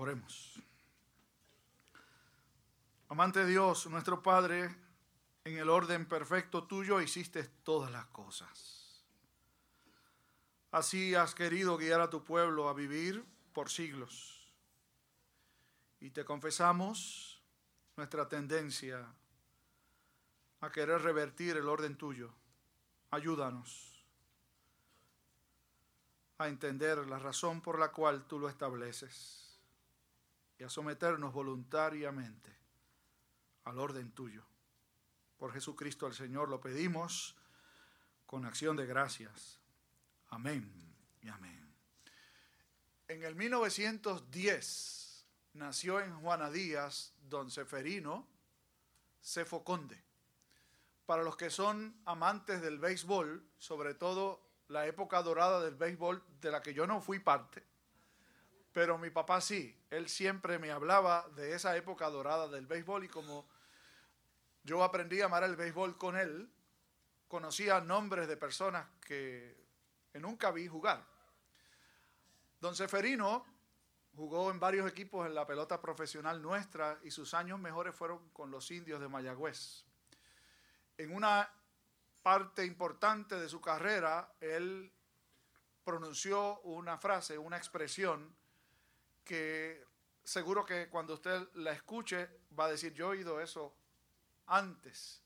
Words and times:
Oremos. 0.00 0.58
Amante 3.10 3.44
Dios, 3.44 3.86
nuestro 3.88 4.22
Padre, 4.22 4.74
en 5.44 5.58
el 5.58 5.68
orden 5.68 6.06
perfecto 6.08 6.64
tuyo 6.64 7.02
hiciste 7.02 7.44
todas 7.44 7.92
las 7.92 8.06
cosas. 8.06 9.04
Así 10.70 11.14
has 11.14 11.34
querido 11.34 11.76
guiar 11.76 12.00
a 12.00 12.08
tu 12.08 12.24
pueblo 12.24 12.70
a 12.70 12.72
vivir 12.72 13.22
por 13.52 13.68
siglos. 13.68 14.50
Y 16.00 16.08
te 16.08 16.24
confesamos 16.24 17.42
nuestra 17.94 18.26
tendencia 18.26 19.06
a 20.62 20.72
querer 20.72 21.02
revertir 21.02 21.58
el 21.58 21.68
orden 21.68 21.98
tuyo. 21.98 22.32
Ayúdanos 23.10 24.02
a 26.38 26.48
entender 26.48 27.06
la 27.06 27.18
razón 27.18 27.60
por 27.60 27.78
la 27.78 27.92
cual 27.92 28.26
tú 28.26 28.38
lo 28.38 28.48
estableces 28.48 29.39
y 30.60 30.64
a 30.64 30.68
someternos 30.68 31.32
voluntariamente 31.32 32.54
al 33.64 33.78
orden 33.78 34.12
tuyo. 34.12 34.44
Por 35.38 35.54
Jesucristo 35.54 36.06
el 36.06 36.12
Señor 36.12 36.50
lo 36.50 36.60
pedimos 36.60 37.34
con 38.26 38.44
acción 38.44 38.76
de 38.76 38.84
gracias. 38.84 39.58
Amén 40.28 40.70
y 41.22 41.28
amén. 41.28 41.74
En 43.08 43.22
el 43.22 43.34
1910 43.36 45.24
nació 45.54 45.98
en 45.98 46.14
Juana 46.20 46.50
Díaz 46.50 47.14
don 47.22 47.50
Seferino 47.50 48.28
Cefo 49.22 49.64
Conde. 49.64 50.04
Para 51.06 51.22
los 51.22 51.38
que 51.38 51.48
son 51.48 52.02
amantes 52.04 52.60
del 52.60 52.78
béisbol, 52.78 53.42
sobre 53.56 53.94
todo 53.94 54.46
la 54.68 54.86
época 54.86 55.22
dorada 55.22 55.62
del 55.62 55.74
béisbol, 55.74 56.22
de 56.42 56.50
la 56.50 56.60
que 56.60 56.74
yo 56.74 56.86
no 56.86 57.00
fui 57.00 57.18
parte, 57.18 57.69
pero 58.72 58.98
mi 58.98 59.10
papá 59.10 59.40
sí, 59.40 59.76
él 59.90 60.08
siempre 60.08 60.58
me 60.58 60.70
hablaba 60.70 61.28
de 61.34 61.54
esa 61.54 61.76
época 61.76 62.08
dorada 62.08 62.48
del 62.48 62.66
béisbol 62.66 63.04
y 63.04 63.08
como 63.08 63.48
yo 64.62 64.84
aprendí 64.84 65.20
a 65.20 65.26
amar 65.26 65.42
el 65.42 65.56
béisbol 65.56 65.96
con 65.98 66.16
él, 66.16 66.50
conocía 67.26 67.80
nombres 67.80 68.28
de 68.28 68.36
personas 68.36 68.86
que, 69.00 69.58
nunca 70.14 70.50
vi 70.50 70.68
jugar. 70.68 71.04
Don 72.60 72.74
Seferino 72.74 73.46
jugó 74.14 74.50
en 74.50 74.60
varios 74.60 74.88
equipos 74.88 75.26
en 75.26 75.34
la 75.34 75.46
pelota 75.46 75.80
profesional 75.80 76.42
nuestra 76.42 76.98
y 77.02 77.10
sus 77.10 77.32
años 77.32 77.58
mejores 77.58 77.94
fueron 77.94 78.28
con 78.30 78.50
los 78.50 78.70
indios 78.70 79.00
de 79.00 79.08
Mayagüez. 79.08 79.84
En 80.98 81.14
una 81.14 81.48
parte 82.22 82.66
importante 82.66 83.36
de 83.36 83.48
su 83.48 83.60
carrera, 83.60 84.34
él 84.40 84.92
pronunció 85.84 86.60
una 86.60 86.98
frase, 86.98 87.38
una 87.38 87.56
expresión 87.56 88.36
que 89.30 89.86
seguro 90.24 90.66
que 90.66 90.88
cuando 90.88 91.14
usted 91.14 91.50
la 91.54 91.70
escuche 91.70 92.28
va 92.58 92.64
a 92.64 92.70
decir, 92.70 92.92
yo 92.94 93.06
he 93.06 93.18
oído 93.18 93.40
eso 93.40 93.72
antes. 94.48 95.22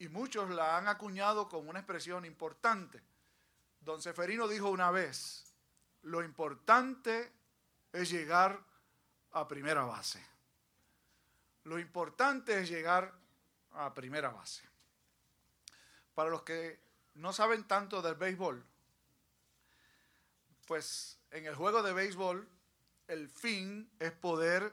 Y 0.00 0.08
muchos 0.08 0.50
la 0.50 0.76
han 0.76 0.88
acuñado 0.88 1.48
con 1.48 1.68
una 1.68 1.78
expresión 1.78 2.24
importante. 2.24 3.00
Don 3.82 4.02
Seferino 4.02 4.48
dijo 4.48 4.68
una 4.68 4.90
vez, 4.90 5.44
lo 6.02 6.24
importante 6.24 7.30
es 7.92 8.10
llegar 8.10 8.60
a 9.30 9.46
primera 9.46 9.84
base. 9.84 10.20
Lo 11.62 11.78
importante 11.78 12.60
es 12.60 12.68
llegar 12.68 13.14
a 13.74 13.94
primera 13.94 14.30
base. 14.30 14.68
Para 16.16 16.30
los 16.30 16.42
que 16.42 16.80
no 17.14 17.32
saben 17.32 17.62
tanto 17.68 18.02
del 18.02 18.16
béisbol, 18.16 18.66
pues 20.66 21.20
en 21.30 21.46
el 21.46 21.54
juego 21.54 21.84
de 21.84 21.92
béisbol 21.92 22.55
el 23.08 23.28
fin 23.28 23.90
es 23.98 24.12
poder 24.12 24.72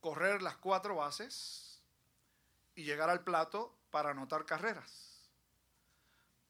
correr 0.00 0.42
las 0.42 0.56
cuatro 0.56 0.96
bases 0.96 1.80
y 2.74 2.84
llegar 2.84 3.10
al 3.10 3.22
plato 3.22 3.74
para 3.90 4.10
anotar 4.10 4.44
carreras. 4.44 5.30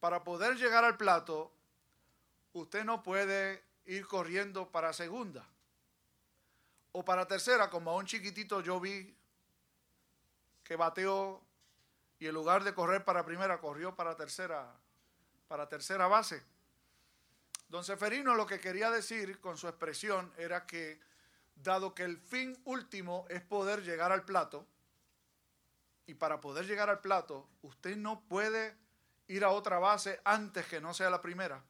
Para 0.00 0.24
poder 0.24 0.56
llegar 0.56 0.84
al 0.84 0.96
plato, 0.96 1.52
usted 2.52 2.84
no 2.84 3.02
puede 3.02 3.62
ir 3.84 4.06
corriendo 4.06 4.70
para 4.70 4.92
segunda 4.92 5.46
o 6.92 7.04
para 7.04 7.26
tercera, 7.26 7.70
como 7.70 7.90
a 7.90 7.96
un 7.96 8.06
chiquitito 8.06 8.60
yo 8.60 8.78
vi 8.78 9.16
que 10.62 10.76
bateó 10.76 11.42
y 12.18 12.26
en 12.26 12.34
lugar 12.34 12.62
de 12.64 12.74
correr 12.74 13.04
para 13.04 13.24
primera, 13.24 13.60
corrió 13.60 13.96
para 13.96 14.16
tercera, 14.16 14.72
para 15.48 15.68
tercera 15.68 16.06
base. 16.06 16.42
Don 17.72 17.84
Seferino 17.84 18.34
lo 18.34 18.44
que 18.44 18.60
quería 18.60 18.90
decir 18.90 19.40
con 19.40 19.56
su 19.56 19.66
expresión 19.66 20.30
era 20.36 20.66
que, 20.66 21.00
dado 21.54 21.94
que 21.94 22.02
el 22.02 22.18
fin 22.18 22.60
último 22.66 23.24
es 23.30 23.40
poder 23.40 23.82
llegar 23.82 24.12
al 24.12 24.26
plato, 24.26 24.66
y 26.04 26.12
para 26.12 26.38
poder 26.38 26.66
llegar 26.66 26.90
al 26.90 27.00
plato, 27.00 27.48
usted 27.62 27.96
no 27.96 28.20
puede 28.28 28.76
ir 29.26 29.42
a 29.42 29.48
otra 29.48 29.78
base 29.78 30.20
antes 30.22 30.66
que 30.66 30.82
no 30.82 30.92
sea 30.92 31.08
la 31.08 31.22
primera. 31.22 31.64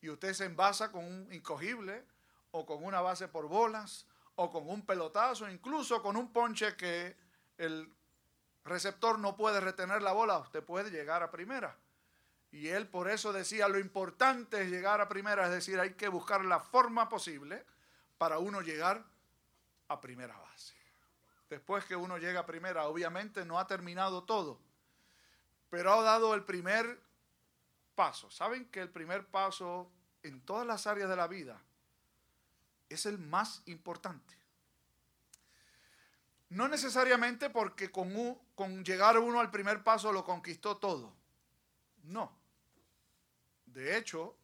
Y 0.00 0.08
usted 0.08 0.32
se 0.32 0.46
envasa 0.46 0.90
con 0.90 1.04
un 1.04 1.30
incogible 1.30 2.06
o 2.50 2.64
con 2.64 2.82
una 2.82 3.02
base 3.02 3.28
por 3.28 3.48
bolas 3.48 4.06
o 4.36 4.50
con 4.50 4.66
un 4.66 4.86
pelotazo, 4.86 5.46
incluso 5.50 6.00
con 6.00 6.16
un 6.16 6.32
ponche 6.32 6.74
que 6.74 7.14
el 7.58 7.94
receptor 8.64 9.18
no 9.18 9.36
puede 9.36 9.60
retener 9.60 10.00
la 10.00 10.12
bola, 10.12 10.38
usted 10.38 10.64
puede 10.64 10.90
llegar 10.90 11.22
a 11.22 11.30
primera. 11.30 11.76
Y 12.50 12.68
él 12.68 12.88
por 12.88 13.10
eso 13.10 13.32
decía, 13.32 13.68
lo 13.68 13.78
importante 13.78 14.62
es 14.62 14.70
llegar 14.70 15.00
a 15.00 15.08
primera, 15.08 15.44
es 15.44 15.50
decir, 15.50 15.78
hay 15.78 15.94
que 15.94 16.08
buscar 16.08 16.44
la 16.44 16.60
forma 16.60 17.08
posible 17.08 17.64
para 18.16 18.38
uno 18.38 18.62
llegar 18.62 19.04
a 19.88 20.00
primera 20.00 20.36
base 20.36 20.78
después 21.48 21.84
que 21.84 21.96
uno 21.96 22.18
llega 22.18 22.40
a 22.40 22.46
primera, 22.46 22.86
obviamente 22.86 23.44
no 23.44 23.58
ha 23.58 23.66
terminado 23.66 24.24
todo, 24.24 24.58
pero 25.70 25.92
ha 25.92 26.02
dado 26.02 26.34
el 26.34 26.44
primer 26.44 27.00
paso. 27.94 28.30
¿Saben 28.30 28.66
que 28.66 28.80
el 28.80 28.90
primer 28.90 29.26
paso 29.26 29.90
en 30.22 30.40
todas 30.42 30.66
las 30.66 30.86
áreas 30.86 31.08
de 31.08 31.16
la 31.16 31.26
vida 31.26 31.60
es 32.88 33.06
el 33.06 33.18
más 33.18 33.62
importante? 33.66 34.36
No 36.50 36.68
necesariamente 36.68 37.50
porque 37.50 37.90
con, 37.90 38.84
llegar 38.84 39.18
uno 39.18 39.40
al 39.40 39.50
primer 39.50 39.82
paso 39.82 40.12
lo 40.12 40.24
conquistó 40.24 40.78
todo. 40.78 41.12
No. 42.04 42.37
De 43.72 43.96
hecho, 43.96 44.36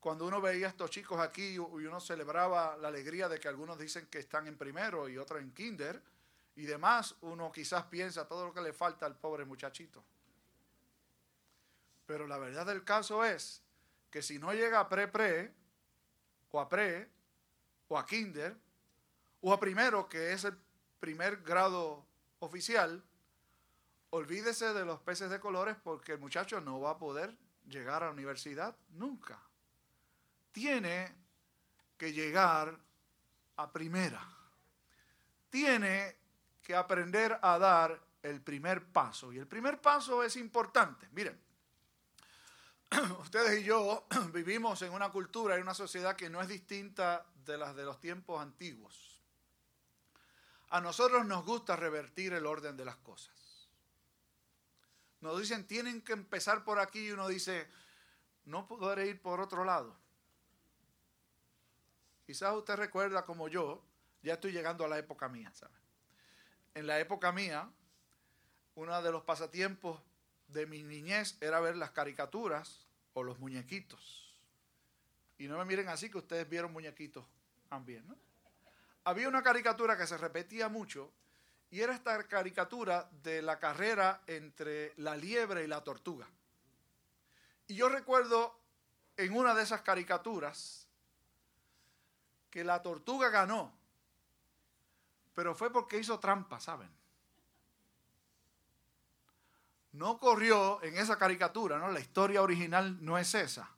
cuando 0.00 0.26
uno 0.26 0.40
veía 0.40 0.66
a 0.66 0.70
estos 0.70 0.90
chicos 0.90 1.18
aquí 1.20 1.54
y 1.54 1.58
uno 1.58 2.00
celebraba 2.00 2.76
la 2.76 2.88
alegría 2.88 3.28
de 3.28 3.38
que 3.38 3.48
algunos 3.48 3.78
dicen 3.78 4.06
que 4.06 4.18
están 4.18 4.46
en 4.46 4.56
primero 4.56 5.08
y 5.08 5.18
otros 5.18 5.40
en 5.40 5.52
kinder, 5.52 6.02
y 6.54 6.66
demás, 6.66 7.14
uno 7.20 7.52
quizás 7.52 7.84
piensa 7.84 8.26
todo 8.26 8.46
lo 8.46 8.52
que 8.52 8.60
le 8.60 8.72
falta 8.72 9.06
al 9.06 9.16
pobre 9.16 9.44
muchachito. 9.44 10.04
Pero 12.04 12.26
la 12.26 12.36
verdad 12.38 12.66
del 12.66 12.82
caso 12.82 13.24
es 13.24 13.62
que 14.10 14.22
si 14.22 14.40
no 14.40 14.52
llega 14.52 14.80
a 14.80 14.88
pre-pre, 14.88 15.54
o 16.50 16.60
a 16.60 16.68
pre, 16.68 17.08
o 17.86 17.96
a 17.96 18.04
kinder, 18.04 18.56
o 19.40 19.52
a 19.52 19.60
primero, 19.60 20.08
que 20.08 20.32
es 20.32 20.44
el 20.44 20.58
primer 20.98 21.42
grado 21.42 22.04
oficial, 22.40 23.04
olvídese 24.10 24.72
de 24.72 24.84
los 24.84 25.00
peces 25.00 25.30
de 25.30 25.38
colores 25.38 25.76
porque 25.82 26.12
el 26.12 26.18
muchacho 26.18 26.60
no 26.60 26.80
va 26.80 26.90
a 26.90 26.98
poder 26.98 27.36
llegar 27.68 28.02
a 28.02 28.06
la 28.06 28.12
universidad 28.12 28.76
nunca. 28.90 29.40
Tiene 30.52 31.14
que 31.96 32.12
llegar 32.12 32.78
a 33.56 33.72
primera. 33.72 34.26
Tiene 35.50 36.16
que 36.62 36.74
aprender 36.74 37.38
a 37.40 37.58
dar 37.58 38.00
el 38.22 38.40
primer 38.40 38.84
paso. 38.86 39.32
Y 39.32 39.38
el 39.38 39.46
primer 39.46 39.80
paso 39.80 40.22
es 40.22 40.36
importante. 40.36 41.08
Miren, 41.12 41.38
ustedes 43.20 43.60
y 43.60 43.64
yo 43.64 44.06
vivimos 44.32 44.82
en 44.82 44.92
una 44.92 45.10
cultura, 45.10 45.56
en 45.56 45.62
una 45.62 45.74
sociedad 45.74 46.16
que 46.16 46.30
no 46.30 46.40
es 46.40 46.48
distinta 46.48 47.24
de 47.44 47.58
las 47.58 47.74
de 47.74 47.84
los 47.84 48.00
tiempos 48.00 48.40
antiguos. 48.40 49.22
A 50.70 50.80
nosotros 50.80 51.24
nos 51.24 51.44
gusta 51.44 51.76
revertir 51.76 52.34
el 52.34 52.44
orden 52.44 52.76
de 52.76 52.84
las 52.84 52.96
cosas. 52.96 53.47
Nos 55.20 55.40
dicen, 55.40 55.66
tienen 55.66 56.02
que 56.02 56.12
empezar 56.12 56.64
por 56.64 56.78
aquí 56.78 57.06
y 57.06 57.10
uno 57.10 57.28
dice, 57.28 57.66
no 58.44 58.66
podré 58.66 59.06
ir 59.06 59.20
por 59.20 59.40
otro 59.40 59.64
lado. 59.64 59.96
Quizás 62.26 62.54
usted 62.54 62.76
recuerda 62.76 63.24
como 63.24 63.48
yo, 63.48 63.82
ya 64.22 64.34
estoy 64.34 64.52
llegando 64.52 64.84
a 64.84 64.88
la 64.88 64.98
época 64.98 65.28
mía, 65.28 65.50
¿sabe? 65.54 65.78
en 66.78 66.86
la 66.86 67.00
época 67.00 67.32
mía, 67.32 67.68
uno 68.76 69.02
de 69.02 69.10
los 69.10 69.24
pasatiempos 69.24 70.00
de 70.46 70.64
mi 70.66 70.84
niñez 70.84 71.36
era 71.40 71.58
ver 71.58 71.76
las 71.76 71.90
caricaturas 71.90 72.86
o 73.14 73.24
los 73.24 73.40
muñequitos. 73.40 74.32
Y 75.38 75.48
no 75.48 75.58
me 75.58 75.64
miren 75.64 75.88
así 75.88 76.08
que 76.08 76.18
ustedes 76.18 76.48
vieron 76.48 76.72
muñequitos 76.72 77.24
también, 77.68 78.06
¿no? 78.06 78.16
Había 79.02 79.28
una 79.28 79.42
caricatura 79.42 79.96
que 79.96 80.06
se 80.06 80.18
repetía 80.18 80.68
mucho 80.68 81.10
y 81.70 81.80
era 81.80 81.94
esta 81.94 82.22
caricatura 82.26 83.08
de 83.22 83.42
la 83.42 83.58
carrera 83.58 84.22
entre 84.26 84.94
la 84.96 85.16
liebre 85.16 85.64
y 85.64 85.66
la 85.66 85.82
tortuga. 85.84 86.26
Y 87.66 87.74
yo 87.74 87.88
recuerdo 87.88 88.58
en 89.16 89.36
una 89.36 89.54
de 89.54 89.62
esas 89.62 89.82
caricaturas 89.82 90.86
que 92.50 92.64
la 92.64 92.82
tortuga 92.82 93.28
ganó 93.28 93.78
pero 95.38 95.54
fue 95.54 95.70
porque 95.70 96.00
hizo 96.00 96.18
trampa, 96.18 96.58
¿saben? 96.58 96.90
No 99.92 100.18
corrió 100.18 100.82
en 100.82 100.98
esa 100.98 101.16
caricatura, 101.16 101.78
¿no? 101.78 101.92
La 101.92 102.00
historia 102.00 102.42
original 102.42 102.98
no 103.04 103.16
es 103.16 103.36
esa. 103.36 103.70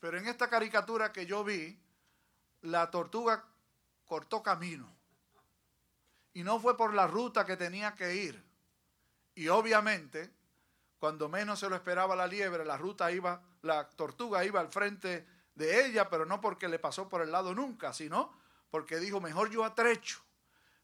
Pero 0.00 0.18
en 0.18 0.26
esta 0.26 0.50
caricatura 0.50 1.12
que 1.12 1.24
yo 1.24 1.44
vi, 1.44 1.80
la 2.62 2.90
tortuga 2.90 3.44
cortó 4.06 4.42
camino. 4.42 4.92
Y 6.34 6.42
no 6.44 6.60
fue 6.60 6.76
por 6.76 6.94
la 6.94 7.06
ruta 7.06 7.44
que 7.44 7.56
tenía 7.56 7.94
que 7.94 8.14
ir. 8.14 8.44
Y 9.34 9.48
obviamente, 9.48 10.30
cuando 10.98 11.28
menos 11.28 11.60
se 11.60 11.68
lo 11.68 11.76
esperaba 11.76 12.16
la 12.16 12.26
liebre, 12.26 12.64
la 12.64 12.76
ruta 12.76 13.10
iba, 13.10 13.40
la 13.62 13.88
tortuga 13.88 14.44
iba 14.44 14.60
al 14.60 14.68
frente 14.68 15.26
de 15.54 15.86
ella, 15.86 16.08
pero 16.08 16.26
no 16.26 16.40
porque 16.40 16.68
le 16.68 16.78
pasó 16.78 17.08
por 17.08 17.22
el 17.22 17.32
lado 17.32 17.54
nunca, 17.54 17.92
sino 17.92 18.32
porque 18.70 18.98
dijo, 18.98 19.20
mejor 19.20 19.50
yo 19.50 19.64
atrecho, 19.64 20.20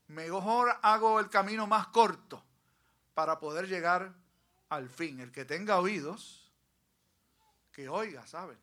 mejor 0.08 0.78
hago 0.82 1.20
el 1.20 1.28
camino 1.28 1.66
más 1.66 1.88
corto 1.88 2.42
para 3.14 3.38
poder 3.38 3.68
llegar 3.68 4.12
al 4.68 4.88
fin. 4.88 5.20
El 5.20 5.32
que 5.32 5.44
tenga 5.44 5.78
oídos, 5.78 6.52
que 7.72 7.88
oiga, 7.88 8.26
¿saben? 8.26 8.58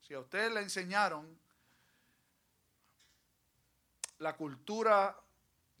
Si 0.00 0.14
a 0.14 0.20
usted 0.20 0.52
le 0.52 0.60
enseñaron 0.60 1.38
la 4.18 4.36
cultura, 4.36 5.16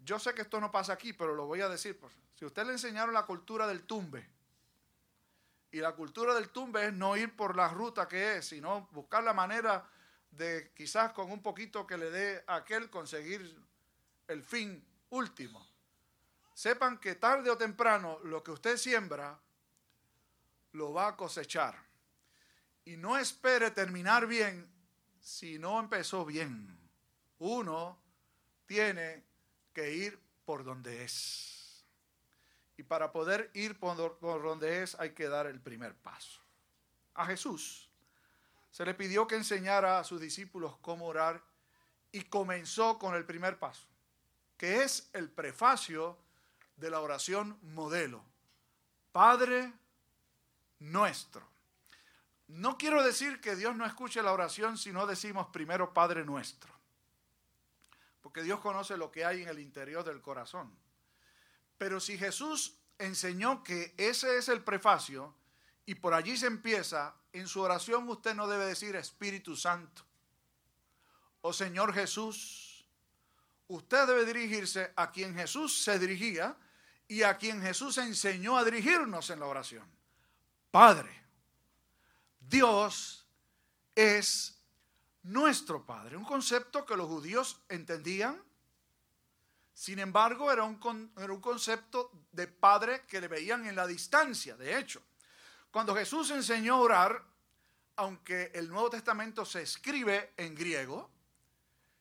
yo 0.06 0.20
sé 0.20 0.32
que 0.34 0.42
esto 0.42 0.60
no 0.60 0.70
pasa 0.70 0.92
aquí, 0.92 1.12
pero 1.12 1.34
lo 1.34 1.46
voy 1.46 1.60
a 1.60 1.68
decir. 1.68 1.98
Si 2.36 2.44
a 2.44 2.48
usted 2.48 2.64
le 2.64 2.72
enseñaron 2.72 3.12
la 3.12 3.26
cultura 3.26 3.66
del 3.66 3.82
tumbe, 3.82 4.26
y 5.72 5.78
la 5.80 5.92
cultura 5.92 6.32
del 6.32 6.50
tumbe 6.50 6.86
es 6.86 6.92
no 6.92 7.16
ir 7.16 7.34
por 7.34 7.56
la 7.56 7.68
ruta 7.68 8.06
que 8.06 8.36
es, 8.36 8.46
sino 8.46 8.88
buscar 8.92 9.24
la 9.24 9.34
manera 9.34 9.86
de 10.30 10.72
quizás 10.74 11.12
con 11.12 11.30
un 11.30 11.42
poquito 11.42 11.86
que 11.86 11.98
le 11.98 12.10
dé 12.10 12.44
a 12.46 12.56
aquel 12.56 12.88
conseguir 12.88 13.60
el 14.28 14.42
fin 14.42 14.86
último. 15.10 15.66
Sepan 16.54 16.98
que 16.98 17.16
tarde 17.16 17.50
o 17.50 17.58
temprano 17.58 18.20
lo 18.22 18.42
que 18.42 18.52
usted 18.52 18.76
siembra 18.76 19.38
lo 20.72 20.92
va 20.92 21.08
a 21.08 21.16
cosechar. 21.16 21.76
Y 22.84 22.96
no 22.96 23.18
espere 23.18 23.72
terminar 23.72 24.26
bien 24.26 24.72
si 25.20 25.58
no 25.58 25.80
empezó 25.80 26.24
bien. 26.24 26.78
Uno 27.38 27.98
tiene 28.66 29.25
que 29.76 29.92
ir 29.92 30.18
por 30.46 30.64
donde 30.64 31.04
es. 31.04 31.84
Y 32.78 32.82
para 32.82 33.12
poder 33.12 33.50
ir 33.52 33.78
por, 33.78 34.18
donde 34.18 34.82
es 34.82 34.94
hay 34.98 35.10
que 35.10 35.28
dar 35.28 35.46
el 35.46 35.60
primer 35.60 35.94
paso. 35.94 36.40
A 37.12 37.26
Jesús 37.26 37.90
se 38.70 38.86
le 38.86 38.94
pidió 38.94 39.26
que 39.26 39.34
enseñara 39.34 39.98
a 39.98 40.04
sus 40.04 40.18
discípulos 40.18 40.78
cómo 40.80 41.04
orar 41.04 41.42
y 42.10 42.22
comenzó 42.22 42.98
con 42.98 43.14
el 43.14 43.26
primer 43.26 43.58
paso, 43.58 43.86
que 44.56 44.82
es 44.82 45.10
el 45.12 45.28
prefacio 45.28 46.16
de 46.76 46.88
la 46.88 47.00
oración 47.00 47.58
modelo. 47.60 48.24
Padre 49.12 49.74
nuestro. 50.78 51.46
No 52.48 52.78
quiero 52.78 53.02
decir 53.02 53.42
que 53.42 53.56
Dios 53.56 53.76
no 53.76 53.84
escuche 53.84 54.22
la 54.22 54.32
oración 54.32 54.78
si 54.78 54.90
no 54.90 55.06
decimos 55.06 55.48
primero 55.48 55.92
Padre 55.92 56.24
nuestro, 56.24 56.72
porque 58.26 58.42
Dios 58.42 58.58
conoce 58.58 58.96
lo 58.96 59.12
que 59.12 59.24
hay 59.24 59.44
en 59.44 59.48
el 59.50 59.60
interior 59.60 60.02
del 60.02 60.20
corazón. 60.20 60.76
Pero 61.78 62.00
si 62.00 62.18
Jesús 62.18 62.76
enseñó 62.98 63.62
que 63.62 63.94
ese 63.96 64.36
es 64.36 64.48
el 64.48 64.64
prefacio 64.64 65.32
y 65.84 65.94
por 65.94 66.12
allí 66.12 66.36
se 66.36 66.48
empieza, 66.48 67.14
en 67.32 67.46
su 67.46 67.60
oración 67.60 68.08
usted 68.08 68.34
no 68.34 68.48
debe 68.48 68.66
decir 68.66 68.96
Espíritu 68.96 69.54
Santo 69.54 70.02
o 71.40 71.52
Señor 71.52 71.94
Jesús. 71.94 72.84
Usted 73.68 74.08
debe 74.08 74.24
dirigirse 74.24 74.92
a 74.96 75.12
quien 75.12 75.32
Jesús 75.36 75.84
se 75.84 75.96
dirigía 75.96 76.56
y 77.06 77.22
a 77.22 77.36
quien 77.36 77.62
Jesús 77.62 77.96
enseñó 77.96 78.58
a 78.58 78.64
dirigirnos 78.64 79.30
en 79.30 79.38
la 79.38 79.46
oración. 79.46 79.88
Padre. 80.72 81.22
Dios 82.40 83.24
es 83.94 84.55
nuestro 85.26 85.84
Padre. 85.84 86.16
Un 86.16 86.24
concepto 86.24 86.86
que 86.86 86.96
los 86.96 87.08
judíos 87.08 87.60
entendían. 87.68 88.42
Sin 89.72 89.98
embargo, 89.98 90.50
era 90.50 90.64
un, 90.64 91.12
era 91.16 91.32
un 91.32 91.40
concepto 91.40 92.10
de 92.32 92.46
Padre 92.46 93.04
que 93.06 93.20
le 93.20 93.28
veían 93.28 93.66
en 93.66 93.76
la 93.76 93.86
distancia. 93.86 94.56
De 94.56 94.78
hecho, 94.78 95.02
cuando 95.70 95.94
Jesús 95.94 96.30
enseñó 96.30 96.74
a 96.74 96.80
orar, 96.80 97.24
aunque 97.96 98.50
el 98.54 98.68
Nuevo 98.68 98.90
Testamento 98.90 99.44
se 99.44 99.62
escribe 99.62 100.32
en 100.36 100.54
griego, 100.54 101.10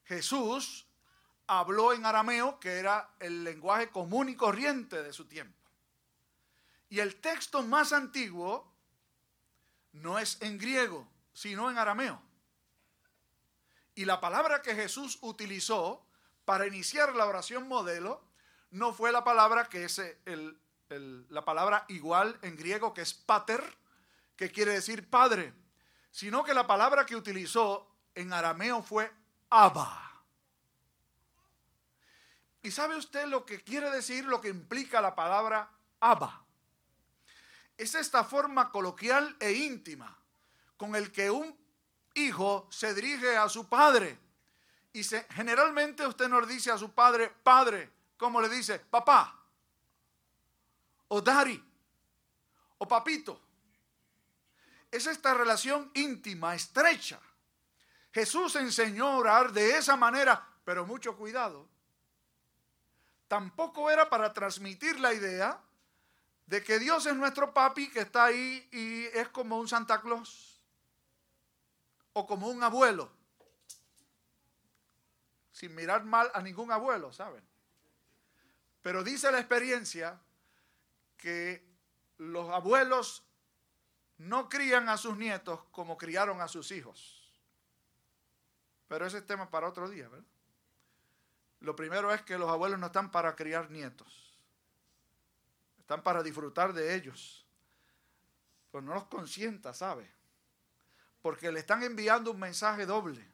Jesús 0.06 0.88
habló 1.48 1.94
en 1.94 2.06
arameo, 2.06 2.60
que 2.60 2.74
era 2.74 3.16
el 3.19 3.44
lenguaje 3.44 3.89
común 3.89 4.30
y 4.30 4.36
corriente 4.36 5.01
de 5.01 5.12
su 5.12 5.25
tiempo. 5.25 5.57
Y 6.89 7.00
el 7.00 7.19
texto 7.19 7.63
más 7.63 7.92
antiguo 7.92 8.72
no 9.94 10.19
es 10.19 10.42
en 10.42 10.57
griego, 10.57 11.07
sino 11.33 11.69
en 11.69 11.77
arameo. 11.77 12.22
Y 13.95 14.03
la 14.06 14.19
palabra 14.19 14.62
que 14.62 14.75
Jesús 14.75 15.18
utilizó 15.21 16.06
para 16.44 16.68
iniciar 16.68 17.15
la 17.15 17.25
oración 17.25 17.68
modelo 17.68 18.21
no 18.71 18.94
fue 18.94 19.12
la 19.12 19.24
palabra 19.24 19.69
que 19.69 19.86
es 19.86 20.00
el, 20.00 20.59
la 21.30 21.45
palabra 21.45 21.86
igual 21.88 22.38
en 22.42 22.57
griego 22.57 22.94
que 22.94 23.01
es 23.01 23.13
pater, 23.13 23.63
que 24.36 24.51
quiere 24.51 24.74
decir 24.74 25.09
padre, 25.09 25.53
sino 26.12 26.44
que 26.44 26.53
la 26.53 26.68
palabra 26.68 27.06
que 27.06 27.15
utilizó 27.15 27.89
en 28.13 28.33
arameo 28.33 28.83
fue 28.83 29.12
Abba. 29.50 30.01
¿Y 32.62 32.71
sabe 32.71 32.98
usted 32.98 33.27
lo 33.27 33.45
que 33.45 33.62
quiere 33.62 33.89
decir, 33.91 34.25
lo 34.25 34.41
que 34.41 34.50
implica 34.50 35.00
la 35.00 35.15
palabra 35.15 35.69
Abba? 36.01 36.44
Es 37.77 37.95
esta 37.95 38.24
forma 38.24 38.71
coloquial 38.71 39.36
e 39.39 39.51
íntima 39.53 40.18
con 40.75 40.95
el 40.95 41.12
que 41.12 41.30
un 41.31 41.64
hijo 42.15 42.67
se 42.71 42.94
dirige 42.94 43.38
a 43.38 43.47
su 43.47 43.67
padre. 43.67 44.17
Y 44.94 45.03
se, 45.03 45.25
generalmente 45.31 46.07
usted 46.07 46.27
no 46.27 46.41
le 46.41 46.47
dice 46.47 46.71
a 46.71 46.77
su 46.77 46.91
padre, 46.91 47.29
padre, 47.44 47.91
como 48.17 48.41
le 48.41 48.50
dice, 48.50 48.79
papá 48.79 49.45
o 51.07 51.21
Dari, 51.21 51.62
o 52.77 52.88
Papito. 52.88 53.39
Es 54.91 55.06
esta 55.07 55.33
relación 55.33 55.91
íntima, 55.94 56.56
estrecha. 56.56 57.19
Jesús 58.13 58.56
enseñó 58.56 59.07
a 59.07 59.17
orar 59.17 59.51
de 59.51 59.77
esa 59.77 59.95
manera, 59.95 60.47
pero 60.63 60.85
mucho 60.85 61.15
cuidado. 61.17 61.67
Tampoco 63.27 63.89
era 63.89 64.10
para 64.10 64.31
transmitir 64.34 65.00
la 65.00 65.13
idea 65.13 65.60
de 66.45 66.63
que 66.63 66.79
Dios 66.79 67.05
es 67.05 67.15
nuestro 67.15 67.53
papi 67.53 67.89
que 67.89 68.01
está 68.01 68.25
ahí 68.25 68.67
y 68.72 69.05
es 69.17 69.27
como 69.29 69.57
un 69.57 69.67
Santa 69.67 70.00
Claus 70.00 70.54
o 72.17 72.25
como 72.25 72.48
un 72.48 72.63
abuelo, 72.63 73.12
sin 75.51 75.75
mirar 75.75 76.05
mal 76.05 76.31
a 76.34 76.41
ningún 76.41 76.72
abuelo, 76.72 77.12
¿saben? 77.12 77.43
Pero 78.81 79.03
dice 79.03 79.31
la 79.34 79.39
experiencia 79.39 80.17
que 81.17 81.67
los 82.17 82.50
abuelos 82.50 83.25
no 84.17 84.48
crían 84.48 84.88
a 84.88 84.95
sus 84.95 85.17
nietos 85.17 85.60
como 85.72 85.98
criaron 85.98 86.39
a 86.39 86.48
sus 86.48 86.72
hijos. 86.72 87.29
Pero 88.88 89.05
ese 89.05 89.17
es 89.17 89.27
tema 89.27 89.50
para 89.50 89.67
otro 89.67 89.89
día, 89.89 90.07
¿verdad? 90.07 90.25
Lo 91.60 91.75
primero 91.75 92.13
es 92.13 92.22
que 92.22 92.38
los 92.38 92.50
abuelos 92.50 92.79
no 92.79 92.86
están 92.86 93.12
para 93.12 93.36
criar 93.36 93.69
nietos. 93.72 94.39
Están 95.79 96.01
para 96.01 96.24
disfrutar 96.24 96.72
de 96.72 96.95
ellos. 96.95 97.45
Pues 98.72 98.86
no 98.86 98.93
los 98.93 99.05
consienta, 99.05 99.74
¿sabe? 99.74 100.14
Porque 101.25 101.51
le 101.51 101.62
están 101.62 101.82
enviando 101.82 102.29
un 102.29 102.39
mensaje 102.39 102.86
doble. 102.86 103.27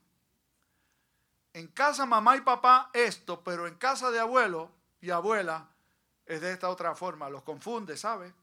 En 1.52 1.68
casa 1.68 2.06
mamá 2.06 2.38
y 2.38 2.40
papá 2.40 2.90
esto, 2.94 3.44
pero 3.44 3.68
en 3.68 3.76
casa 3.76 4.12
de 4.12 4.20
abuelo 4.22 4.72
y 5.02 5.10
abuela 5.10 5.68
es 6.26 6.40
de 6.40 6.54
esta 6.54 6.70
otra 6.70 6.96
forma, 6.96 7.30
los 7.30 7.44
confunde, 7.44 7.98
¿sabe? 7.98 8.34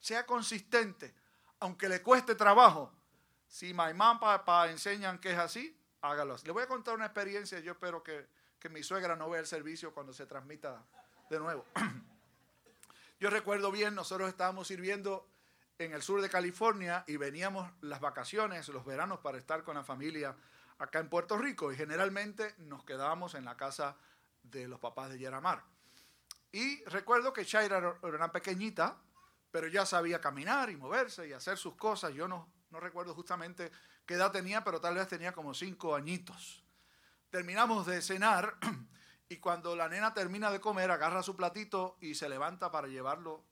Sea 0.00 0.26
consistente, 0.26 1.14
aunque 1.60 1.88
le 1.88 2.02
cueste 2.02 2.34
trabajo. 2.34 2.90
Si 3.46 3.72
mamá 3.72 4.14
y 4.16 4.18
papá 4.18 4.68
enseñan 4.68 5.20
que 5.20 5.30
es 5.30 5.38
así, 5.38 5.78
hágalo. 6.00 6.36
Le 6.42 6.50
voy 6.50 6.64
a 6.64 6.66
contar 6.66 6.96
una 6.96 7.06
experiencia, 7.06 7.60
yo 7.60 7.70
espero 7.70 8.02
que, 8.02 8.26
que 8.58 8.68
mi 8.68 8.82
suegra 8.82 9.14
no 9.14 9.30
vea 9.30 9.42
el 9.42 9.46
servicio 9.46 9.94
cuando 9.94 10.12
se 10.12 10.26
transmita 10.26 10.82
de 11.30 11.38
nuevo. 11.38 11.64
Yo 13.20 13.30
recuerdo 13.30 13.70
bien, 13.70 13.94
nosotros 13.94 14.28
estábamos 14.28 14.66
sirviendo 14.66 15.24
en 15.78 15.92
el 15.92 16.02
sur 16.02 16.20
de 16.20 16.30
California 16.30 17.04
y 17.06 17.16
veníamos 17.16 17.70
las 17.80 18.00
vacaciones, 18.00 18.68
los 18.68 18.84
veranos 18.84 19.20
para 19.20 19.38
estar 19.38 19.64
con 19.64 19.74
la 19.74 19.84
familia 19.84 20.36
acá 20.78 20.98
en 20.98 21.08
Puerto 21.08 21.36
Rico 21.36 21.72
y 21.72 21.76
generalmente 21.76 22.54
nos 22.58 22.84
quedábamos 22.84 23.34
en 23.34 23.44
la 23.44 23.56
casa 23.56 23.96
de 24.42 24.68
los 24.68 24.80
papás 24.80 25.10
de 25.10 25.18
Yeramar. 25.18 25.62
Y 26.52 26.84
recuerdo 26.84 27.32
que 27.32 27.44
Shaira 27.44 27.78
era 27.78 27.98
una 28.02 28.30
pequeñita, 28.30 28.96
pero 29.50 29.66
ya 29.66 29.84
sabía 29.84 30.20
caminar 30.20 30.70
y 30.70 30.76
moverse 30.76 31.26
y 31.28 31.32
hacer 31.32 31.58
sus 31.58 31.74
cosas. 31.74 32.12
Yo 32.14 32.28
no, 32.28 32.48
no 32.70 32.80
recuerdo 32.80 33.14
justamente 33.14 33.70
qué 34.06 34.14
edad 34.14 34.30
tenía, 34.30 34.62
pero 34.62 34.80
tal 34.80 34.94
vez 34.94 35.08
tenía 35.08 35.32
como 35.32 35.54
cinco 35.54 35.94
añitos. 35.94 36.64
Terminamos 37.30 37.86
de 37.86 38.00
cenar 38.00 38.56
Y 39.28 39.38
cuando 39.38 39.74
la 39.74 39.88
nena 39.88 40.12
termina 40.12 40.50
de 40.50 40.60
comer, 40.60 40.90
agarra 40.90 41.22
su 41.22 41.34
platito 41.34 41.96
y 42.00 42.14
se 42.14 42.28
levanta 42.28 42.70
para 42.70 42.88
llevarlo 42.88 43.44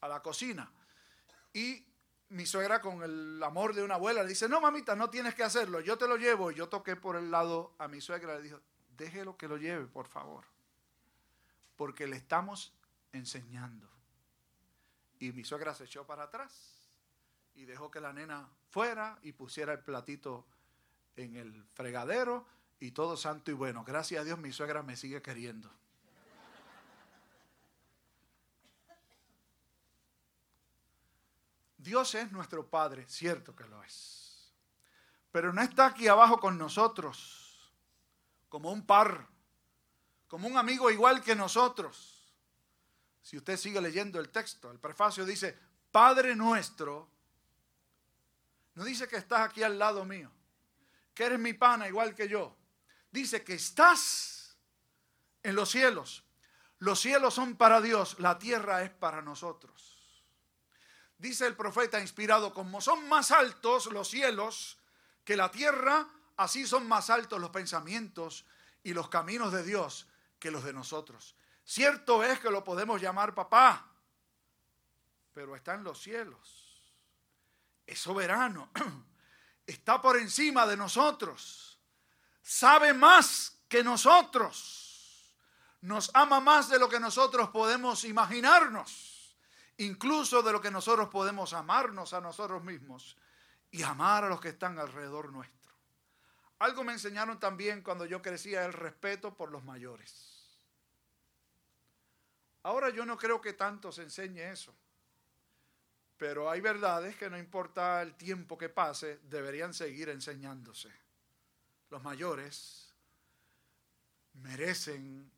a 0.00 0.08
la 0.08 0.22
cocina. 0.22 0.72
Y 1.54 1.86
mi 2.28 2.44
suegra, 2.44 2.82
con 2.82 3.02
el 3.02 3.42
amor 3.42 3.74
de 3.74 3.82
una 3.82 3.94
abuela, 3.94 4.22
le 4.22 4.28
dice, 4.28 4.48
no, 4.48 4.60
mamita, 4.60 4.94
no 4.96 5.08
tienes 5.08 5.34
que 5.34 5.44
hacerlo, 5.44 5.80
yo 5.80 5.96
te 5.96 6.06
lo 6.06 6.16
llevo. 6.16 6.50
Y 6.50 6.56
yo 6.56 6.68
toqué 6.68 6.96
por 6.96 7.16
el 7.16 7.30
lado 7.30 7.74
a 7.78 7.88
mi 7.88 8.00
suegra 8.00 8.36
le 8.36 8.42
dije, 8.42 8.56
déjelo 8.96 9.36
que 9.36 9.48
lo 9.48 9.56
lleve, 9.56 9.86
por 9.86 10.08
favor. 10.08 10.44
Porque 11.76 12.06
le 12.06 12.16
estamos 12.16 12.74
enseñando. 13.12 13.88
Y 15.20 15.32
mi 15.32 15.44
suegra 15.44 15.74
se 15.74 15.84
echó 15.84 16.06
para 16.06 16.24
atrás 16.24 16.90
y 17.54 17.64
dejó 17.64 17.90
que 17.90 18.00
la 18.00 18.12
nena 18.12 18.48
fuera 18.70 19.18
y 19.22 19.32
pusiera 19.32 19.72
el 19.72 19.78
platito 19.78 20.44
en 21.16 21.36
el 21.36 21.64
fregadero 21.74 22.44
y 22.80 22.90
todo 22.90 23.16
santo 23.16 23.52
y 23.52 23.54
bueno. 23.54 23.84
Gracias 23.84 24.20
a 24.20 24.24
Dios 24.24 24.38
mi 24.38 24.52
suegra 24.52 24.82
me 24.82 24.96
sigue 24.96 25.22
queriendo. 25.22 25.70
Dios 31.84 32.14
es 32.14 32.32
nuestro 32.32 32.66
Padre, 32.66 33.04
cierto 33.06 33.54
que 33.54 33.64
lo 33.66 33.82
es. 33.84 34.50
Pero 35.30 35.52
no 35.52 35.60
está 35.60 35.86
aquí 35.86 36.08
abajo 36.08 36.40
con 36.40 36.56
nosotros 36.56 37.72
como 38.48 38.72
un 38.72 38.86
par, 38.86 39.28
como 40.26 40.48
un 40.48 40.56
amigo 40.56 40.90
igual 40.90 41.22
que 41.22 41.36
nosotros. 41.36 42.32
Si 43.20 43.36
usted 43.36 43.58
sigue 43.58 43.80
leyendo 43.80 44.18
el 44.18 44.30
texto, 44.30 44.70
el 44.70 44.78
prefacio 44.78 45.26
dice, 45.26 45.58
Padre 45.90 46.34
nuestro, 46.34 47.10
no 48.74 48.84
dice 48.84 49.06
que 49.06 49.16
estás 49.16 49.40
aquí 49.40 49.62
al 49.62 49.78
lado 49.78 50.04
mío, 50.06 50.30
que 51.12 51.24
eres 51.24 51.38
mi 51.38 51.52
pana 51.52 51.86
igual 51.86 52.14
que 52.14 52.28
yo. 52.28 52.56
Dice 53.10 53.44
que 53.44 53.54
estás 53.54 54.56
en 55.42 55.54
los 55.54 55.70
cielos. 55.70 56.24
Los 56.78 57.00
cielos 57.00 57.34
son 57.34 57.56
para 57.56 57.80
Dios, 57.82 58.18
la 58.20 58.38
tierra 58.38 58.82
es 58.82 58.90
para 58.90 59.20
nosotros. 59.20 59.93
Dice 61.24 61.46
el 61.46 61.56
profeta 61.56 61.98
inspirado, 61.98 62.52
como 62.52 62.82
son 62.82 63.08
más 63.08 63.30
altos 63.30 63.86
los 63.86 64.10
cielos 64.10 64.76
que 65.24 65.38
la 65.38 65.50
tierra, 65.50 66.06
así 66.36 66.66
son 66.66 66.86
más 66.86 67.08
altos 67.08 67.40
los 67.40 67.48
pensamientos 67.48 68.44
y 68.82 68.92
los 68.92 69.08
caminos 69.08 69.50
de 69.50 69.62
Dios 69.62 70.06
que 70.38 70.50
los 70.50 70.64
de 70.64 70.74
nosotros. 70.74 71.34
Cierto 71.64 72.22
es 72.22 72.40
que 72.40 72.50
lo 72.50 72.62
podemos 72.62 73.00
llamar 73.00 73.34
papá, 73.34 73.90
pero 75.32 75.56
está 75.56 75.72
en 75.72 75.84
los 75.84 76.02
cielos. 76.02 76.92
Es 77.86 78.00
soberano, 78.00 78.68
está 79.66 80.02
por 80.02 80.18
encima 80.18 80.66
de 80.66 80.76
nosotros, 80.76 81.78
sabe 82.42 82.92
más 82.92 83.60
que 83.66 83.82
nosotros, 83.82 85.32
nos 85.80 86.10
ama 86.12 86.40
más 86.40 86.68
de 86.68 86.78
lo 86.78 86.86
que 86.86 87.00
nosotros 87.00 87.48
podemos 87.48 88.04
imaginarnos 88.04 89.13
incluso 89.78 90.42
de 90.42 90.52
lo 90.52 90.60
que 90.60 90.70
nosotros 90.70 91.08
podemos 91.08 91.52
amarnos 91.52 92.12
a 92.12 92.20
nosotros 92.20 92.62
mismos 92.62 93.16
y 93.70 93.82
amar 93.82 94.24
a 94.24 94.28
los 94.28 94.40
que 94.40 94.50
están 94.50 94.78
alrededor 94.78 95.32
nuestro. 95.32 95.74
Algo 96.60 96.84
me 96.84 96.92
enseñaron 96.92 97.40
también 97.40 97.82
cuando 97.82 98.06
yo 98.06 98.22
crecía 98.22 98.64
el 98.64 98.72
respeto 98.72 99.34
por 99.34 99.50
los 99.50 99.64
mayores. 99.64 100.58
Ahora 102.62 102.90
yo 102.90 103.04
no 103.04 103.18
creo 103.18 103.40
que 103.40 103.52
tanto 103.52 103.92
se 103.92 104.02
enseñe 104.02 104.50
eso, 104.50 104.74
pero 106.16 106.48
hay 106.48 106.60
verdades 106.60 107.16
que 107.16 107.28
no 107.28 107.36
importa 107.36 108.00
el 108.00 108.14
tiempo 108.14 108.56
que 108.56 108.68
pase, 108.68 109.18
deberían 109.24 109.74
seguir 109.74 110.08
enseñándose. 110.08 110.90
Los 111.90 112.02
mayores 112.02 112.94
merecen 114.34 115.30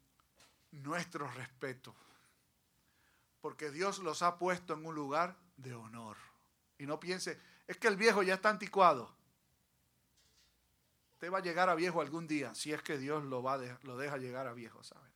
nuestro 0.70 1.28
respeto 1.32 1.94
porque 3.46 3.70
Dios 3.70 4.00
los 4.00 4.22
ha 4.22 4.38
puesto 4.38 4.74
en 4.74 4.84
un 4.84 4.96
lugar 4.96 5.36
de 5.56 5.72
honor. 5.72 6.16
Y 6.78 6.84
no 6.84 6.98
piense, 6.98 7.40
es 7.68 7.76
que 7.76 7.86
el 7.86 7.94
viejo 7.94 8.24
ya 8.24 8.34
está 8.34 8.48
anticuado. 8.48 9.14
Usted 11.12 11.30
va 11.32 11.38
a 11.38 11.42
llegar 11.42 11.68
a 11.68 11.76
viejo 11.76 12.00
algún 12.00 12.26
día, 12.26 12.56
si 12.56 12.72
es 12.72 12.82
que 12.82 12.98
Dios 12.98 13.22
lo, 13.22 13.44
va 13.44 13.56
lo 13.84 13.96
deja 13.96 14.16
llegar 14.16 14.48
a 14.48 14.52
viejo, 14.52 14.82
¿saben? 14.82 15.12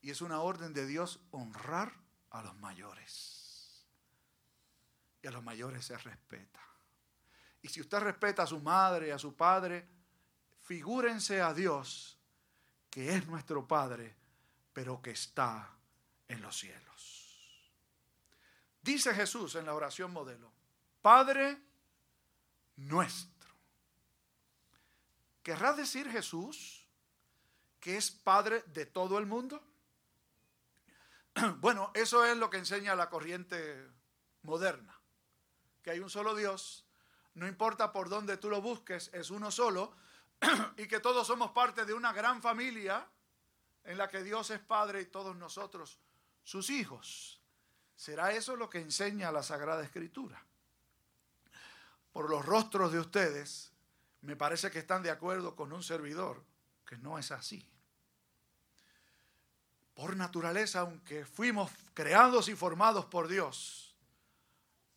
Y 0.00 0.08
es 0.08 0.22
una 0.22 0.40
orden 0.40 0.72
de 0.72 0.86
Dios 0.86 1.20
honrar 1.30 1.92
a 2.30 2.40
los 2.40 2.56
mayores. 2.56 3.86
Y 5.20 5.26
a 5.26 5.30
los 5.30 5.44
mayores 5.44 5.84
se 5.84 5.98
respeta. 5.98 6.62
Y 7.60 7.68
si 7.68 7.82
usted 7.82 7.98
respeta 7.98 8.44
a 8.44 8.46
su 8.46 8.58
madre, 8.58 9.12
a 9.12 9.18
su 9.18 9.36
padre, 9.36 9.86
figúrense 10.62 11.42
a 11.42 11.52
Dios, 11.52 12.18
que 12.88 13.14
es 13.14 13.26
nuestro 13.26 13.68
Padre, 13.68 14.16
pero 14.72 15.02
que 15.02 15.10
está 15.10 15.74
en 16.26 16.40
los 16.40 16.58
cielos. 16.58 17.17
Dice 18.88 19.12
Jesús 19.12 19.54
en 19.54 19.66
la 19.66 19.74
oración 19.74 20.10
modelo, 20.14 20.50
Padre 21.02 21.60
nuestro. 22.76 23.50
¿Querrá 25.42 25.74
decir 25.74 26.10
Jesús 26.10 26.88
que 27.80 27.98
es 27.98 28.10
Padre 28.10 28.62
de 28.68 28.86
todo 28.86 29.18
el 29.18 29.26
mundo? 29.26 29.62
Bueno, 31.58 31.90
eso 31.92 32.24
es 32.24 32.34
lo 32.38 32.48
que 32.48 32.56
enseña 32.56 32.96
la 32.96 33.10
corriente 33.10 33.90
moderna, 34.40 34.98
que 35.82 35.90
hay 35.90 35.98
un 35.98 36.08
solo 36.08 36.34
Dios, 36.34 36.86
no 37.34 37.46
importa 37.46 37.92
por 37.92 38.08
dónde 38.08 38.38
tú 38.38 38.48
lo 38.48 38.62
busques, 38.62 39.10
es 39.12 39.30
uno 39.30 39.50
solo, 39.50 39.94
y 40.78 40.88
que 40.88 41.00
todos 41.00 41.26
somos 41.26 41.50
parte 41.50 41.84
de 41.84 41.92
una 41.92 42.14
gran 42.14 42.40
familia 42.40 43.06
en 43.84 43.98
la 43.98 44.08
que 44.08 44.22
Dios 44.22 44.48
es 44.48 44.60
Padre 44.60 45.02
y 45.02 45.06
todos 45.06 45.36
nosotros 45.36 46.00
sus 46.42 46.70
hijos. 46.70 47.37
¿Será 47.98 48.30
eso 48.30 48.54
lo 48.54 48.70
que 48.70 48.78
enseña 48.78 49.32
la 49.32 49.42
Sagrada 49.42 49.82
Escritura? 49.82 50.40
Por 52.12 52.30
los 52.30 52.46
rostros 52.46 52.92
de 52.92 53.00
ustedes, 53.00 53.72
me 54.20 54.36
parece 54.36 54.70
que 54.70 54.78
están 54.78 55.02
de 55.02 55.10
acuerdo 55.10 55.56
con 55.56 55.72
un 55.72 55.82
servidor, 55.82 56.44
que 56.86 56.96
no 56.98 57.18
es 57.18 57.32
así. 57.32 57.68
Por 59.94 60.14
naturaleza, 60.16 60.80
aunque 60.80 61.26
fuimos 61.26 61.72
creados 61.92 62.48
y 62.48 62.54
formados 62.54 63.06
por 63.06 63.26
Dios, 63.26 63.96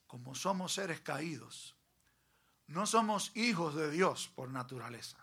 como 0.05 0.35
somos 0.35 0.71
seres 0.71 1.01
caídos, 1.01 1.75
no 2.67 2.85
somos 2.85 3.35
hijos 3.35 3.73
de 3.73 3.89
Dios 3.89 4.31
por 4.35 4.51
naturaleza. 4.51 5.17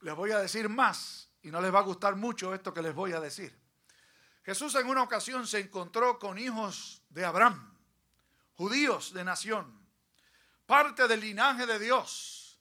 Les 0.00 0.16
voy 0.16 0.32
a 0.32 0.40
decir 0.40 0.68
más, 0.68 1.30
y 1.42 1.52
no 1.52 1.60
les 1.60 1.72
va 1.72 1.78
a 1.78 1.82
gustar 1.82 2.16
mucho 2.16 2.52
esto 2.52 2.74
que 2.74 2.82
les 2.82 2.94
voy 2.94 3.12
a 3.12 3.20
decir. 3.20 3.56
Jesús 4.50 4.74
en 4.74 4.88
una 4.88 5.04
ocasión 5.04 5.46
se 5.46 5.60
encontró 5.60 6.18
con 6.18 6.36
hijos 6.36 7.04
de 7.08 7.24
Abraham, 7.24 7.72
judíos 8.54 9.12
de 9.12 9.22
nación, 9.22 9.88
parte 10.66 11.06
del 11.06 11.20
linaje 11.20 11.66
de 11.66 11.78
Dios. 11.78 12.60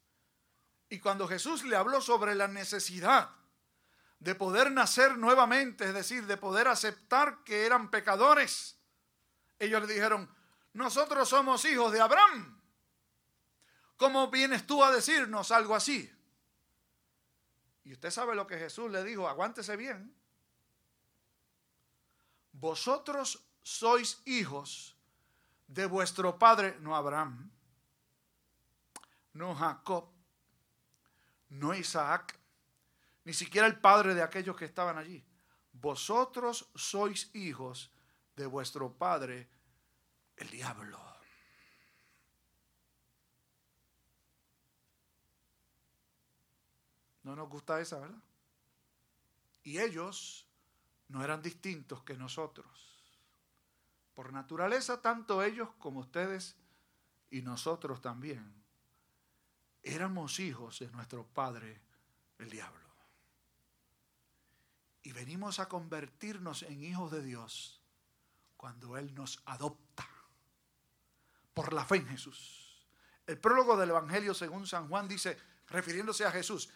Y 0.87 0.99
cuando 0.99 1.27
Jesús 1.27 1.63
le 1.63 1.75
habló 1.75 1.99
sobre 1.99 2.35
la 2.35 2.47
necesidad 2.47 3.31
de 4.19 4.35
poder 4.35 4.71
nacer 4.71 5.17
nuevamente, 5.17 5.85
es 5.85 5.95
decir, 5.95 6.27
de 6.27 6.37
poder 6.37 6.67
aceptar 6.67 7.43
que 7.43 7.65
eran 7.65 7.89
pecadores, 7.89 8.77
ellos 9.57 9.81
le 9.81 9.91
dijeron, 9.91 10.31
nosotros 10.73 11.27
somos 11.27 11.65
hijos 11.65 11.91
de 11.91 12.01
Abraham. 12.01 12.61
¿Cómo 13.97 14.29
vienes 14.29 14.67
tú 14.67 14.83
a 14.83 14.91
decirnos 14.91 15.49
algo 15.49 15.73
así? 15.73 16.07
Y 17.83 17.93
usted 17.93 18.11
sabe 18.11 18.35
lo 18.35 18.45
que 18.45 18.59
Jesús 18.59 18.91
le 18.91 19.03
dijo, 19.03 19.27
aguántese 19.27 19.75
bien 19.75 20.18
vosotros 22.51 23.45
sois 23.63 24.21
hijos 24.25 24.95
de 25.67 25.85
vuestro 25.85 26.37
padre, 26.37 26.77
no 26.79 26.95
Abraham, 26.95 27.51
no 29.33 29.55
Jacob, 29.55 30.09
no 31.49 31.73
Isaac, 31.73 32.39
ni 33.25 33.33
siquiera 33.33 33.67
el 33.67 33.79
padre 33.79 34.15
de 34.15 34.23
aquellos 34.23 34.55
que 34.55 34.65
estaban 34.65 34.97
allí. 34.97 35.23
Vosotros 35.73 36.69
sois 36.75 37.33
hijos 37.35 37.91
de 38.35 38.45
vuestro 38.45 38.91
padre, 38.91 39.47
el 40.37 40.49
diablo. 40.49 40.99
No 47.23 47.35
nos 47.35 47.47
gusta 47.47 47.79
esa, 47.79 47.99
¿verdad? 47.99 48.23
Y 49.63 49.77
ellos 49.77 50.48
no 51.09 51.23
eran 51.23 51.41
distintos 51.41 52.03
que 52.03 52.15
nosotros. 52.15 52.67
Por 54.13 54.31
naturaleza, 54.33 55.01
tanto 55.01 55.43
ellos 55.43 55.69
como 55.79 55.99
ustedes 55.99 56.55
y 57.29 57.41
nosotros 57.41 58.01
también 58.01 58.59
éramos 59.83 60.39
hijos 60.39 60.79
de 60.79 60.89
nuestro 60.91 61.25
Padre, 61.25 61.81
el 62.37 62.49
diablo. 62.49 62.79
Y 65.03 65.11
venimos 65.11 65.59
a 65.59 65.67
convertirnos 65.67 66.63
en 66.63 66.83
hijos 66.83 67.11
de 67.11 67.23
Dios 67.23 67.81
cuando 68.57 68.97
Él 68.97 69.15
nos 69.15 69.41
adopta 69.45 70.07
por 71.53 71.73
la 71.73 71.85
fe 71.85 71.97
en 71.97 72.07
Jesús. 72.07 72.85
El 73.25 73.39
prólogo 73.39 73.77
del 73.77 73.89
Evangelio 73.89 74.33
según 74.33 74.67
San 74.67 74.87
Juan 74.89 75.07
dice, 75.07 75.37
refiriéndose 75.67 76.25
a 76.25 76.31
Jesús, 76.31 76.69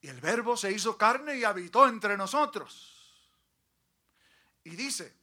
Y 0.00 0.08
el 0.08 0.20
verbo 0.20 0.56
se 0.56 0.72
hizo 0.72 0.98
carne 0.98 1.36
y 1.38 1.44
habitó 1.44 1.86
entre 1.86 2.16
nosotros. 2.16 2.91
Y 4.64 4.70
dice 4.70 5.14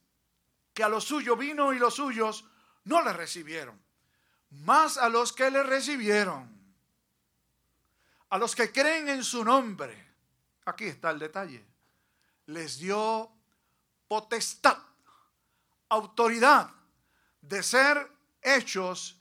que 0.74 0.84
a 0.84 0.88
los 0.88 1.04
suyos 1.04 1.38
vino 1.38 1.72
y 1.72 1.78
los 1.78 1.94
suyos 1.94 2.44
no 2.84 3.02
le 3.02 3.12
recibieron. 3.12 3.80
Más 4.50 4.98
a 4.98 5.08
los 5.08 5.32
que 5.32 5.50
le 5.50 5.62
recibieron. 5.62 6.48
A 8.30 8.38
los 8.38 8.54
que 8.54 8.70
creen 8.70 9.08
en 9.08 9.24
su 9.24 9.44
nombre. 9.44 10.08
Aquí 10.66 10.84
está 10.84 11.10
el 11.10 11.18
detalle. 11.18 11.64
Les 12.46 12.78
dio 12.78 13.30
potestad, 14.08 14.78
autoridad 15.88 16.70
de 17.40 17.62
ser 17.62 18.10
hechos 18.42 19.20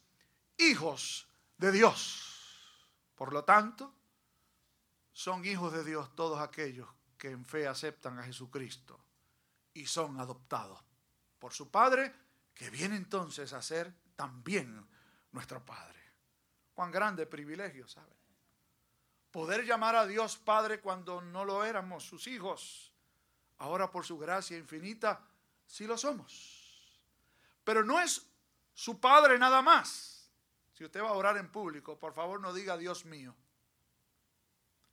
hijos 0.57 1.27
de 1.57 1.71
Dios. 1.71 2.25
Por 3.15 3.33
lo 3.33 3.43
tanto, 3.43 3.93
son 5.11 5.45
hijos 5.45 5.73
de 5.73 5.83
Dios 5.83 6.15
todos 6.15 6.39
aquellos 6.39 6.87
que 7.17 7.29
en 7.31 7.45
fe 7.45 7.67
aceptan 7.67 8.17
a 8.19 8.23
Jesucristo 8.23 8.99
y 9.73 9.85
son 9.85 10.19
adoptados 10.19 10.83
por 11.37 11.53
su 11.53 11.69
Padre, 11.69 12.13
que 12.53 12.69
viene 12.69 12.95
entonces 12.95 13.53
a 13.53 13.61
ser 13.61 13.93
también 14.15 14.85
nuestro 15.31 15.65
Padre. 15.65 15.99
Cuán 16.73 16.91
grande 16.91 17.25
privilegio, 17.25 17.87
¿saben? 17.87 18.17
Poder 19.31 19.65
llamar 19.65 19.95
a 19.95 20.07
Dios 20.07 20.37
Padre 20.37 20.81
cuando 20.81 21.21
no 21.21 21.45
lo 21.45 21.63
éramos 21.63 22.03
sus 22.03 22.27
hijos. 22.27 22.91
Ahora 23.59 23.91
por 23.91 24.05
su 24.05 24.17
gracia 24.17 24.57
infinita, 24.57 25.21
sí 25.65 25.85
lo 25.85 25.97
somos. 25.97 26.99
Pero 27.63 27.83
no 27.83 27.99
es 27.99 28.25
su 28.73 28.99
Padre 28.99 29.37
nada 29.37 29.61
más. 29.61 30.29
Si 30.73 30.83
usted 30.83 31.03
va 31.03 31.09
a 31.09 31.13
orar 31.13 31.37
en 31.37 31.51
público, 31.51 31.99
por 31.99 32.13
favor 32.13 32.39
no 32.39 32.53
diga 32.53 32.77
Dios 32.77 33.05
mío. 33.05 33.35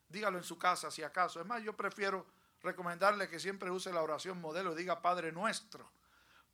Dígalo 0.08 0.38
en 0.38 0.44
su 0.44 0.58
casa 0.58 0.90
si 0.90 1.02
acaso. 1.02 1.40
Es 1.40 1.46
más, 1.46 1.62
yo 1.62 1.76
prefiero 1.76 2.26
recomendarle 2.66 3.28
que 3.28 3.40
siempre 3.40 3.70
use 3.70 3.92
la 3.92 4.02
oración 4.02 4.40
modelo 4.40 4.72
y 4.72 4.76
diga 4.76 5.00
Padre 5.00 5.32
nuestro. 5.32 5.90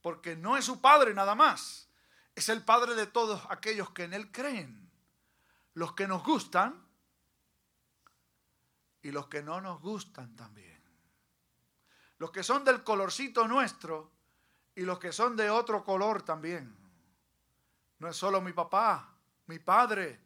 Porque 0.01 0.37
no 0.37 0.57
es 0.57 0.65
su 0.65 0.81
Padre 0.81 1.15
nada 1.15 1.35
más. 1.35 1.89
Es 2.35 2.49
el 2.49 2.65
Padre 2.65 2.95
de 2.95 3.07
todos 3.07 3.43
aquellos 3.51 3.91
que 3.91 4.05
en 4.05 4.15
Él 4.15 4.31
creen. 4.31 4.91
Los 5.75 5.95
que 5.95 6.07
nos 6.07 6.23
gustan 6.23 6.87
y 9.03 9.11
los 9.11 9.27
que 9.27 9.43
no 9.43 9.61
nos 9.61 9.81
gustan 9.81 10.37
también. 10.37 10.81
Los 12.19 12.31
que 12.31 12.45
son 12.45 12.65
del 12.65 12.85
colorcito 12.85 13.49
nuestro 13.49 14.13
y 14.75 14.83
los 14.83 14.99
que 14.99 15.13
son 15.13 15.37
de 15.37 15.51
otro 15.51 15.83
color 15.83 16.23
también. 16.23 16.77
No 17.99 18.09
es 18.09 18.17
solo 18.17 18.41
mi 18.41 18.53
papá, 18.53 19.17
mi 19.47 19.59
padre, 19.59 20.21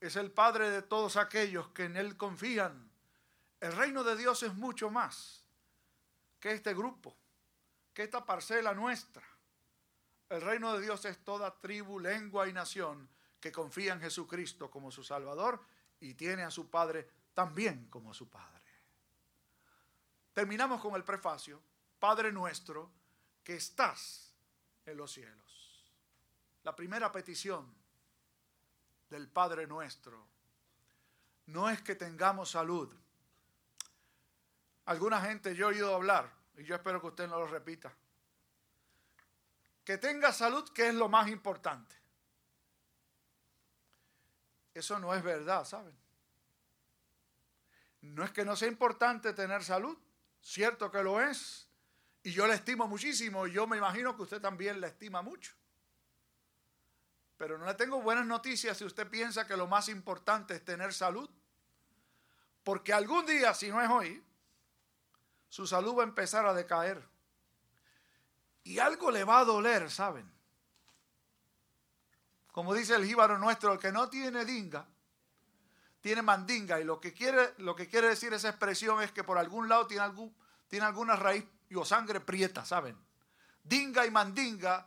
es 0.00 0.16
el 0.16 0.32
Padre 0.32 0.70
de 0.70 0.82
todos 0.82 1.16
aquellos 1.16 1.68
que 1.68 1.84
en 1.84 1.96
Él 1.96 2.16
confían. 2.16 2.89
El 3.60 3.72
reino 3.76 4.02
de 4.02 4.16
Dios 4.16 4.42
es 4.42 4.54
mucho 4.54 4.90
más 4.90 5.44
que 6.40 6.52
este 6.52 6.74
grupo, 6.74 7.16
que 7.92 8.02
esta 8.02 8.24
parcela 8.24 8.72
nuestra. 8.72 9.26
El 10.30 10.40
reino 10.40 10.72
de 10.72 10.82
Dios 10.82 11.04
es 11.04 11.22
toda 11.24 11.60
tribu, 11.60 12.00
lengua 12.00 12.48
y 12.48 12.52
nación 12.52 13.08
que 13.40 13.52
confía 13.52 13.92
en 13.92 14.00
Jesucristo 14.00 14.70
como 14.70 14.90
su 14.90 15.04
Salvador 15.04 15.60
y 16.00 16.14
tiene 16.14 16.42
a 16.42 16.50
su 16.50 16.70
Padre 16.70 17.08
también 17.34 17.88
como 17.88 18.14
su 18.14 18.28
Padre. 18.28 18.60
Terminamos 20.32 20.80
con 20.80 20.94
el 20.94 21.04
prefacio, 21.04 21.60
Padre 21.98 22.32
nuestro, 22.32 22.90
que 23.42 23.56
estás 23.56 24.32
en 24.86 24.96
los 24.96 25.12
cielos. 25.12 25.92
La 26.62 26.76
primera 26.76 27.10
petición 27.10 27.74
del 29.08 29.28
Padre 29.28 29.66
nuestro 29.66 30.26
no 31.46 31.68
es 31.68 31.82
que 31.82 31.96
tengamos 31.96 32.50
salud. 32.50 32.94
Alguna 34.90 35.20
gente 35.20 35.54
yo 35.54 35.68
he 35.68 35.74
oído 35.74 35.94
hablar, 35.94 36.28
y 36.56 36.64
yo 36.64 36.74
espero 36.74 37.00
que 37.00 37.06
usted 37.06 37.28
no 37.28 37.38
lo 37.38 37.46
repita, 37.46 37.92
que 39.84 39.98
tenga 39.98 40.32
salud, 40.32 40.68
que 40.70 40.88
es 40.88 40.94
lo 40.96 41.08
más 41.08 41.28
importante. 41.28 41.94
Eso 44.74 44.98
no 44.98 45.14
es 45.14 45.22
verdad, 45.22 45.64
¿saben? 45.64 45.96
No 48.00 48.24
es 48.24 48.32
que 48.32 48.44
no 48.44 48.56
sea 48.56 48.66
importante 48.66 49.32
tener 49.32 49.62
salud, 49.62 49.96
cierto 50.42 50.90
que 50.90 51.04
lo 51.04 51.20
es, 51.20 51.68
y 52.24 52.32
yo 52.32 52.48
le 52.48 52.54
estimo 52.54 52.88
muchísimo, 52.88 53.46
y 53.46 53.52
yo 53.52 53.68
me 53.68 53.76
imagino 53.76 54.16
que 54.16 54.22
usted 54.22 54.40
también 54.40 54.80
le 54.80 54.88
estima 54.88 55.22
mucho. 55.22 55.52
Pero 57.36 57.58
no 57.58 57.64
le 57.64 57.74
tengo 57.74 58.02
buenas 58.02 58.26
noticias 58.26 58.76
si 58.76 58.84
usted 58.84 59.08
piensa 59.08 59.46
que 59.46 59.56
lo 59.56 59.68
más 59.68 59.88
importante 59.88 60.56
es 60.56 60.64
tener 60.64 60.92
salud. 60.92 61.30
Porque 62.64 62.92
algún 62.92 63.24
día, 63.24 63.54
si 63.54 63.68
no 63.68 63.80
es 63.80 63.88
hoy, 63.88 64.24
su 65.50 65.66
salud 65.66 65.96
va 65.96 66.02
a 66.02 66.06
empezar 66.06 66.46
a 66.46 66.54
decaer. 66.54 67.06
Y 68.62 68.78
algo 68.78 69.10
le 69.10 69.24
va 69.24 69.40
a 69.40 69.44
doler, 69.44 69.90
¿saben? 69.90 70.30
Como 72.52 72.72
dice 72.72 72.94
el 72.94 73.04
jíbaro 73.04 73.36
nuestro, 73.36 73.72
el 73.72 73.78
que 73.78 73.90
no 73.90 74.08
tiene 74.08 74.44
dinga, 74.44 74.86
tiene 76.00 76.22
mandinga. 76.22 76.80
Y 76.80 76.84
lo 76.84 77.00
que 77.00 77.12
quiere, 77.12 77.52
lo 77.58 77.74
que 77.74 77.88
quiere 77.88 78.08
decir 78.08 78.32
esa 78.32 78.48
expresión 78.48 79.02
es 79.02 79.10
que 79.10 79.24
por 79.24 79.38
algún 79.38 79.68
lado 79.68 79.88
tiene, 79.88 80.04
algún, 80.04 80.34
tiene 80.68 80.86
alguna 80.86 81.16
raíz 81.16 81.44
o 81.74 81.84
sangre 81.84 82.20
prieta, 82.20 82.64
¿saben? 82.64 82.96
Dinga 83.64 84.06
y 84.06 84.10
mandinga 84.10 84.86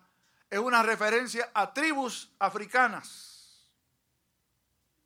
es 0.49 0.59
una 0.59 0.81
referencia 0.81 1.51
a 1.53 1.73
tribus 1.73 2.31
africanas, 2.39 3.69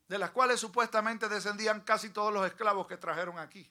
de 0.06 0.18
las 0.18 0.30
cuales 0.30 0.60
supuestamente 0.60 1.28
descendían 1.28 1.80
casi 1.80 2.10
todos 2.10 2.32
los 2.32 2.46
esclavos 2.46 2.86
que 2.86 2.96
trajeron 2.96 3.38
aquí. 3.38 3.68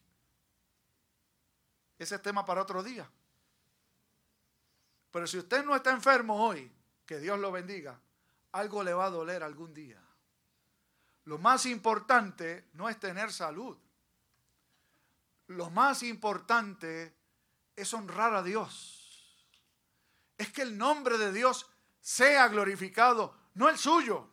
Ese 1.98 2.16
es 2.16 2.22
tema 2.22 2.46
para 2.46 2.62
otro 2.62 2.84
día. 2.84 3.10
Pero 5.12 5.26
si 5.28 5.38
usted 5.38 5.64
no 5.64 5.76
está 5.76 5.92
enfermo 5.92 6.46
hoy, 6.46 6.72
que 7.06 7.20
Dios 7.20 7.40
lo 7.40 7.52
bendiga, 7.52 8.00
algo 8.52 8.84
le 8.84 8.94
va 8.94 9.06
a 9.06 9.10
doler 9.10 9.44
algún 9.44 9.74
día. 9.74 10.02
Lo 11.26 11.38
más 11.38 11.66
importante 11.66 12.68
no 12.74 12.90
es 12.90 13.00
tener 13.00 13.32
salud. 13.32 13.78
Lo 15.48 15.70
más 15.70 16.04
importante 16.04 17.14
es 17.76 17.94
honrar 17.94 18.34
a 18.34 18.44
Dios 18.44 18.98
es 20.38 20.52
que 20.52 20.62
el 20.62 20.78
nombre 20.78 21.18
de 21.18 21.32
Dios 21.32 21.70
sea 22.00 22.48
glorificado, 22.48 23.36
no 23.56 23.70
el 23.70 23.78
suyo, 23.78 24.30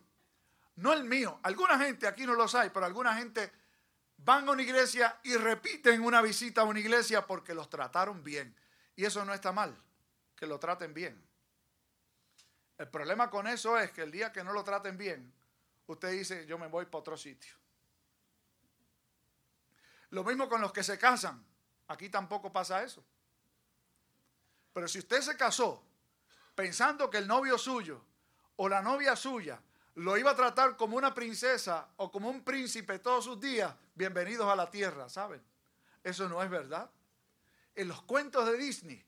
no 0.75 0.93
el 0.93 1.03
mío. 1.03 1.39
Alguna 1.43 1.77
gente, 1.79 2.07
aquí 2.07 2.25
no 2.25 2.35
lo 2.35 2.47
sabe, 2.47 2.69
pero 2.69 2.85
alguna 2.85 3.15
gente 3.15 3.51
van 4.17 4.47
a 4.47 4.51
una 4.51 4.61
iglesia 4.61 5.19
y 5.23 5.35
repiten 5.35 6.01
una 6.01 6.21
visita 6.21 6.61
a 6.61 6.65
una 6.65 6.79
iglesia 6.79 7.25
porque 7.25 7.53
los 7.53 7.69
trataron 7.69 8.23
bien. 8.23 8.55
Y 8.95 9.05
eso 9.05 9.23
no 9.25 9.33
está 9.33 9.51
mal, 9.51 9.75
que 10.35 10.47
lo 10.47 10.59
traten 10.59 10.93
bien. 10.93 11.21
El 12.77 12.89
problema 12.89 13.29
con 13.29 13.47
eso 13.47 13.77
es 13.77 13.91
que 13.91 14.01
el 14.01 14.11
día 14.11 14.31
que 14.31 14.43
no 14.43 14.53
lo 14.53 14.63
traten 14.63 14.97
bien, 14.97 15.33
usted 15.87 16.11
dice, 16.11 16.45
yo 16.45 16.57
me 16.57 16.67
voy 16.67 16.85
para 16.85 16.99
otro 16.99 17.17
sitio. 17.17 17.55
Lo 20.09 20.23
mismo 20.23 20.47
con 20.47 20.61
los 20.61 20.71
que 20.71 20.83
se 20.83 20.97
casan. 20.97 21.45
Aquí 21.87 22.09
tampoco 22.09 22.51
pasa 22.51 22.83
eso. 22.83 23.03
Pero 24.73 24.87
si 24.87 24.99
usted 24.99 25.21
se 25.21 25.37
casó 25.37 25.83
pensando 26.53 27.09
que 27.09 27.17
el 27.17 27.27
novio 27.27 27.57
suyo 27.57 28.03
o 28.55 28.67
la 28.69 28.81
novia 28.81 29.15
suya 29.15 29.61
lo 29.95 30.17
iba 30.17 30.31
a 30.31 30.35
tratar 30.35 30.75
como 30.75 30.97
una 30.97 31.13
princesa 31.13 31.87
o 31.97 32.11
como 32.11 32.29
un 32.29 32.43
príncipe 32.43 32.99
todos 32.99 33.23
sus 33.25 33.39
días, 33.39 33.73
bienvenidos 33.93 34.51
a 34.51 34.55
la 34.55 34.69
tierra, 34.69 35.07
¿saben? 35.07 35.41
Eso 36.03 36.27
no 36.27 36.43
es 36.43 36.49
verdad. 36.49 36.89
En 37.75 37.87
los 37.87 38.01
cuentos 38.01 38.45
de 38.45 38.57
Disney 38.57 39.03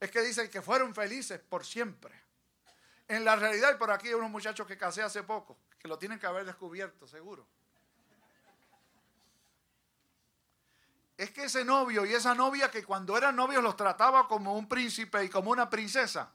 es 0.00 0.10
que 0.10 0.22
dicen 0.22 0.50
que 0.50 0.62
fueron 0.62 0.94
felices 0.94 1.40
por 1.40 1.64
siempre. 1.64 2.14
En 3.06 3.24
la 3.24 3.36
realidad, 3.36 3.74
y 3.74 3.78
por 3.78 3.90
aquí 3.90 4.08
hay 4.08 4.14
unos 4.14 4.30
muchachos 4.30 4.66
que 4.66 4.78
casé 4.78 5.02
hace 5.02 5.22
poco, 5.22 5.58
que 5.78 5.88
lo 5.88 5.98
tienen 5.98 6.18
que 6.18 6.26
haber 6.26 6.46
descubierto, 6.46 7.06
seguro. 7.06 7.46
Es 11.18 11.30
que 11.30 11.44
ese 11.44 11.64
novio 11.64 12.06
y 12.06 12.14
esa 12.14 12.34
novia 12.34 12.70
que 12.70 12.82
cuando 12.82 13.16
eran 13.16 13.36
novios 13.36 13.62
los 13.62 13.76
trataba 13.76 14.26
como 14.26 14.56
un 14.56 14.68
príncipe 14.68 15.22
y 15.22 15.28
como 15.28 15.50
una 15.50 15.68
princesa, 15.68 16.32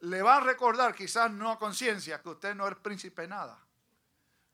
le 0.00 0.22
va 0.22 0.36
a 0.36 0.40
recordar, 0.40 0.94
quizás 0.94 1.30
no 1.30 1.50
a 1.50 1.58
conciencia, 1.58 2.22
que 2.22 2.28
usted 2.28 2.54
no 2.54 2.68
es 2.68 2.76
príncipe 2.76 3.26
nada, 3.26 3.58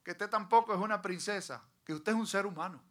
que 0.03 0.13
usted 0.13 0.31
tampoco 0.31 0.73
es 0.73 0.81
una 0.81 1.03
princesa, 1.03 1.63
que 1.85 1.93
usted 1.93 2.13
es 2.13 2.19
un 2.19 2.27
ser 2.27 2.47
humano. 2.47 2.83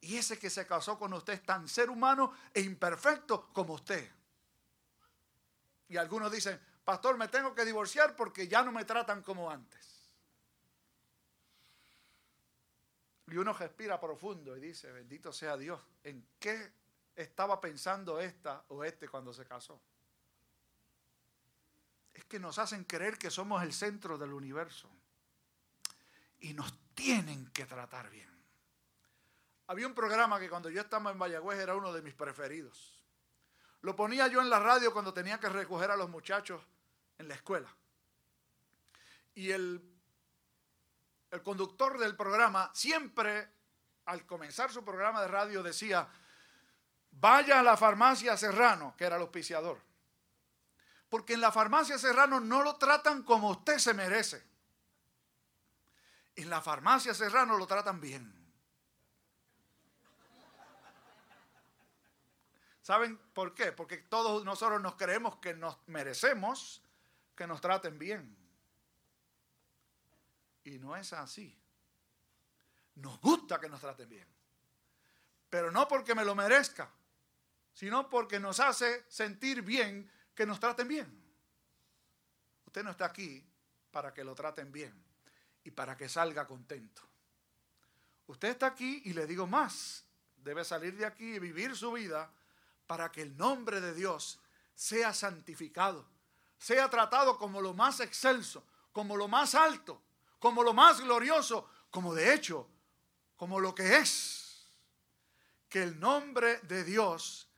Y 0.00 0.16
ese 0.16 0.38
que 0.38 0.48
se 0.48 0.66
casó 0.66 0.98
con 0.98 1.12
usted 1.12 1.34
es 1.34 1.42
tan 1.42 1.68
ser 1.68 1.90
humano 1.90 2.32
e 2.54 2.60
imperfecto 2.60 3.52
como 3.52 3.74
usted. 3.74 4.10
Y 5.88 5.96
algunos 5.96 6.30
dicen, 6.30 6.58
pastor, 6.84 7.18
me 7.18 7.28
tengo 7.28 7.54
que 7.54 7.64
divorciar 7.64 8.16
porque 8.16 8.48
ya 8.48 8.62
no 8.62 8.72
me 8.72 8.84
tratan 8.84 9.22
como 9.22 9.50
antes. 9.50 9.90
Y 13.26 13.36
uno 13.36 13.52
respira 13.52 14.00
profundo 14.00 14.56
y 14.56 14.60
dice, 14.60 14.90
bendito 14.90 15.32
sea 15.32 15.56
Dios, 15.56 15.80
¿en 16.02 16.26
qué 16.38 16.72
estaba 17.14 17.60
pensando 17.60 18.18
esta 18.18 18.64
o 18.68 18.82
este 18.82 19.08
cuando 19.08 19.32
se 19.32 19.44
casó? 19.44 19.80
Es 22.14 22.24
que 22.24 22.38
nos 22.38 22.58
hacen 22.58 22.84
creer 22.84 23.18
que 23.18 23.30
somos 23.30 23.62
el 23.62 23.72
centro 23.72 24.18
del 24.18 24.32
universo. 24.32 24.90
Y 26.40 26.54
nos 26.54 26.72
tienen 26.94 27.50
que 27.50 27.66
tratar 27.66 28.10
bien. 28.10 28.30
Había 29.66 29.86
un 29.86 29.94
programa 29.94 30.40
que 30.40 30.50
cuando 30.50 30.68
yo 30.68 30.80
estaba 30.80 31.10
en 31.12 31.18
Mayagüez 31.18 31.58
era 31.58 31.76
uno 31.76 31.92
de 31.92 32.02
mis 32.02 32.14
preferidos. 32.14 33.00
Lo 33.82 33.94
ponía 33.94 34.26
yo 34.26 34.40
en 34.40 34.50
la 34.50 34.58
radio 34.58 34.92
cuando 34.92 35.14
tenía 35.14 35.38
que 35.38 35.48
recoger 35.48 35.90
a 35.90 35.96
los 35.96 36.10
muchachos 36.10 36.62
en 37.18 37.28
la 37.28 37.34
escuela. 37.34 37.74
Y 39.34 39.50
el, 39.52 39.80
el 41.30 41.42
conductor 41.42 41.98
del 41.98 42.16
programa 42.16 42.70
siempre, 42.74 43.48
al 44.06 44.26
comenzar 44.26 44.72
su 44.72 44.84
programa 44.84 45.22
de 45.22 45.28
radio, 45.28 45.62
decía, 45.62 46.08
vaya 47.12 47.60
a 47.60 47.62
la 47.62 47.76
farmacia 47.76 48.36
Serrano, 48.36 48.94
que 48.96 49.04
era 49.04 49.16
el 49.16 49.22
auspiciador. 49.22 49.80
Porque 51.10 51.34
en 51.34 51.42
la 51.42 51.52
farmacia 51.52 51.98
Serrano 51.98 52.40
no 52.40 52.62
lo 52.62 52.76
tratan 52.76 53.24
como 53.24 53.50
usted 53.50 53.78
se 53.78 53.92
merece. 53.92 54.42
En 56.36 56.48
la 56.48 56.62
farmacia 56.62 57.12
Serrano 57.12 57.58
lo 57.58 57.66
tratan 57.66 58.00
bien. 58.00 58.32
¿Saben 62.80 63.18
por 63.34 63.54
qué? 63.54 63.72
Porque 63.72 63.98
todos 63.98 64.44
nosotros 64.44 64.80
nos 64.80 64.94
creemos 64.94 65.36
que 65.36 65.52
nos 65.52 65.76
merecemos 65.86 66.82
que 67.36 67.46
nos 67.46 67.60
traten 67.60 67.98
bien. 67.98 68.36
Y 70.64 70.78
no 70.78 70.94
es 70.94 71.12
así. 71.12 71.58
Nos 72.96 73.20
gusta 73.20 73.58
que 73.58 73.68
nos 73.68 73.80
traten 73.80 74.08
bien. 74.08 74.28
Pero 75.48 75.70
no 75.70 75.88
porque 75.88 76.14
me 76.14 76.24
lo 76.24 76.34
merezca, 76.34 76.90
sino 77.72 78.10
porque 78.10 78.38
nos 78.38 78.60
hace 78.60 79.04
sentir 79.08 79.62
bien 79.62 80.10
que 80.34 80.46
nos 80.46 80.60
traten 80.60 80.88
bien. 80.88 81.20
Usted 82.66 82.84
no 82.84 82.90
está 82.90 83.06
aquí 83.06 83.44
para 83.90 84.14
que 84.14 84.24
lo 84.24 84.34
traten 84.34 84.70
bien 84.70 84.94
y 85.64 85.70
para 85.70 85.96
que 85.96 86.08
salga 86.08 86.46
contento. 86.46 87.02
Usted 88.26 88.50
está 88.50 88.66
aquí 88.66 89.02
y 89.06 89.12
le 89.12 89.26
digo 89.26 89.46
más, 89.46 90.04
debe 90.36 90.64
salir 90.64 90.96
de 90.96 91.04
aquí 91.04 91.34
y 91.34 91.38
vivir 91.38 91.76
su 91.76 91.92
vida 91.92 92.30
para 92.86 93.10
que 93.10 93.22
el 93.22 93.36
nombre 93.36 93.80
de 93.80 93.94
Dios 93.94 94.38
sea 94.74 95.12
santificado, 95.12 96.06
sea 96.58 96.88
tratado 96.88 97.38
como 97.38 97.60
lo 97.60 97.74
más 97.74 98.00
excelso, 98.00 98.64
como 98.92 99.16
lo 99.16 99.28
más 99.28 99.54
alto, 99.54 100.00
como 100.38 100.62
lo 100.62 100.72
más 100.72 101.00
glorioso, 101.00 101.68
como 101.90 102.14
de 102.14 102.32
hecho, 102.34 102.68
como 103.36 103.60
lo 103.60 103.74
que 103.74 103.96
es. 103.96 104.70
Que 105.68 105.82
el 105.82 105.98
nombre 106.00 106.58
de 106.60 106.84
Dios 106.84 107.49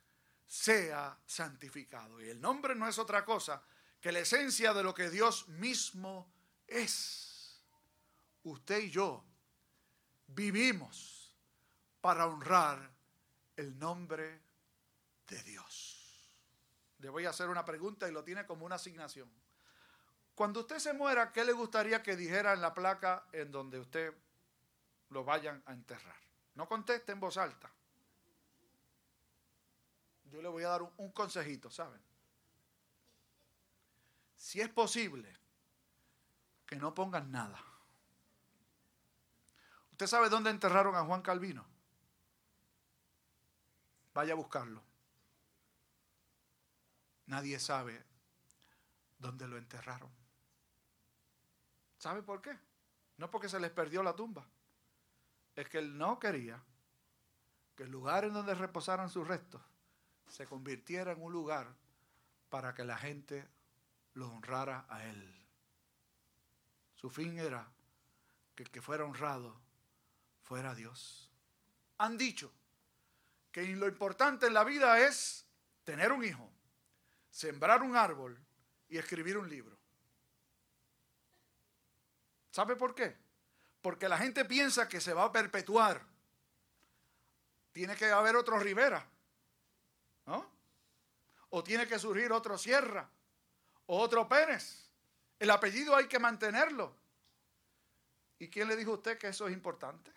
sea 0.53 1.17
santificado. 1.25 2.21
Y 2.21 2.29
el 2.29 2.39
nombre 2.39 2.75
no 2.75 2.87
es 2.87 2.99
otra 2.99 3.25
cosa 3.25 3.63
que 3.99 4.11
la 4.11 4.19
esencia 4.19 4.71
de 4.71 4.83
lo 4.83 4.93
que 4.93 5.09
Dios 5.09 5.47
mismo 5.47 6.31
es. 6.67 7.59
Usted 8.43 8.77
y 8.83 8.91
yo 8.91 9.25
vivimos 10.27 11.35
para 12.01 12.27
honrar 12.27 12.87
el 13.55 13.79
nombre 13.79 14.43
de 15.27 15.41
Dios. 15.41 16.29
Le 16.99 17.09
voy 17.09 17.25
a 17.25 17.31
hacer 17.31 17.49
una 17.49 17.65
pregunta 17.65 18.07
y 18.07 18.11
lo 18.11 18.23
tiene 18.23 18.45
como 18.45 18.63
una 18.63 18.75
asignación. 18.75 19.31
Cuando 20.35 20.59
usted 20.59 20.77
se 20.77 20.93
muera, 20.93 21.31
¿qué 21.31 21.43
le 21.45 21.53
gustaría 21.53 22.03
que 22.03 22.15
dijera 22.15 22.53
en 22.53 22.61
la 22.61 22.75
placa 22.75 23.25
en 23.31 23.51
donde 23.51 23.79
usted 23.79 24.13
lo 25.09 25.23
vayan 25.23 25.63
a 25.65 25.73
enterrar? 25.73 26.21
No 26.53 26.67
conteste 26.67 27.11
en 27.11 27.19
voz 27.19 27.37
alta. 27.37 27.73
Yo 30.33 30.41
le 30.41 30.49
voy 30.49 30.63
a 30.63 30.69
dar 30.69 30.81
un, 30.81 31.11
consejito, 31.11 31.69
¿saben? 31.69 32.01
Si 34.35 34.59
es 34.59 34.67
posible, 34.67 35.31
que 36.65 36.75
no 36.75 36.95
pongan 36.95 37.31
nada. 37.31 37.63
¿Usted 39.91 40.07
sabe 40.07 40.29
dónde 40.29 40.49
enterraron 40.49 40.95
a 40.95 41.05
Juan 41.05 41.21
Calvino? 41.21 41.63
Vaya 44.15 44.33
a 44.33 44.35
buscarlo. 44.35 44.81
Nadie 47.27 47.59
sabe 47.59 48.03
dónde 49.19 49.47
lo 49.47 49.55
enterraron. 49.59 50.09
¿Sabe 51.99 52.23
por 52.23 52.41
qué? 52.41 52.57
No 53.17 53.29
porque 53.29 53.49
se 53.49 53.59
les 53.59 53.69
perdió 53.69 54.01
la 54.01 54.15
tumba. 54.15 54.47
Es 55.55 55.69
que 55.69 55.77
él 55.77 55.95
no 55.95 56.17
quería 56.17 56.59
que 57.75 57.83
el 57.83 57.91
lugar 57.91 58.25
en 58.25 58.33
donde 58.33 58.55
reposaran 58.55 59.11
sus 59.11 59.27
restos 59.27 59.61
se 60.27 60.45
convirtiera 60.45 61.11
en 61.11 61.21
un 61.21 61.31
lugar 61.31 61.73
para 62.49 62.73
que 62.73 62.83
la 62.83 62.97
gente 62.97 63.47
lo 64.13 64.29
honrara 64.29 64.85
a 64.89 65.05
él. 65.05 65.43
Su 66.95 67.09
fin 67.09 67.37
era 67.37 67.67
que 68.55 68.63
el 68.63 68.71
que 68.71 68.81
fuera 68.81 69.05
honrado 69.05 69.59
fuera 70.43 70.75
Dios. 70.75 71.31
Han 71.97 72.17
dicho 72.17 72.51
que 73.51 73.63
lo 73.75 73.87
importante 73.87 74.47
en 74.47 74.53
la 74.53 74.63
vida 74.63 74.99
es 74.99 75.45
tener 75.83 76.11
un 76.11 76.23
hijo, 76.23 76.49
sembrar 77.29 77.81
un 77.81 77.95
árbol 77.95 78.39
y 78.89 78.97
escribir 78.97 79.37
un 79.37 79.49
libro. 79.49 79.77
¿Sabe 82.51 82.75
por 82.75 82.93
qué? 82.93 83.17
Porque 83.81 84.07
la 84.07 84.17
gente 84.17 84.45
piensa 84.45 84.87
que 84.87 85.01
se 85.01 85.13
va 85.13 85.25
a 85.25 85.31
perpetuar. 85.31 86.05
Tiene 87.71 87.95
que 87.95 88.05
haber 88.11 88.35
otro 88.35 88.59
Rivera, 88.59 89.05
¿no? 90.25 90.49
O 91.49 91.63
tiene 91.63 91.87
que 91.87 91.99
surgir 91.99 92.31
otro 92.31 92.57
Sierra, 92.57 93.07
o 93.85 93.99
otro 93.99 94.27
Pérez. 94.27 94.89
El 95.39 95.49
apellido 95.49 95.95
hay 95.95 96.07
que 96.07 96.19
mantenerlo. 96.19 96.95
¿Y 98.39 98.49
quién 98.49 98.67
le 98.67 98.75
dijo 98.75 98.91
a 98.91 98.95
usted 98.95 99.17
que 99.17 99.27
eso 99.27 99.47
es 99.47 99.53
importante? 99.53 100.11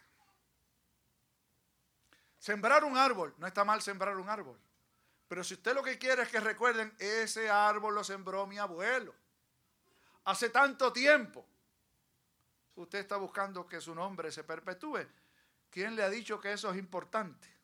Sembrar 2.38 2.84
un 2.84 2.96
árbol, 2.96 3.34
no 3.38 3.46
está 3.46 3.64
mal 3.64 3.82
sembrar 3.82 4.16
un 4.16 4.28
árbol. 4.28 4.58
Pero 5.28 5.42
si 5.42 5.54
usted 5.54 5.74
lo 5.74 5.82
que 5.82 5.98
quiere 5.98 6.22
es 6.22 6.28
que 6.28 6.40
recuerden, 6.40 6.94
ese 6.98 7.50
árbol 7.50 7.94
lo 7.94 8.04
sembró 8.04 8.46
mi 8.46 8.58
abuelo. 8.58 9.14
Hace 10.24 10.50
tanto 10.50 10.92
tiempo. 10.92 11.44
Usted 12.76 13.00
está 13.00 13.16
buscando 13.16 13.66
que 13.66 13.80
su 13.80 13.94
nombre 13.94 14.30
se 14.30 14.44
perpetúe. 14.44 15.06
¿Quién 15.70 15.96
le 15.96 16.02
ha 16.02 16.10
dicho 16.10 16.40
que 16.40 16.52
eso 16.52 16.70
es 16.70 16.76
importante? 16.76 17.55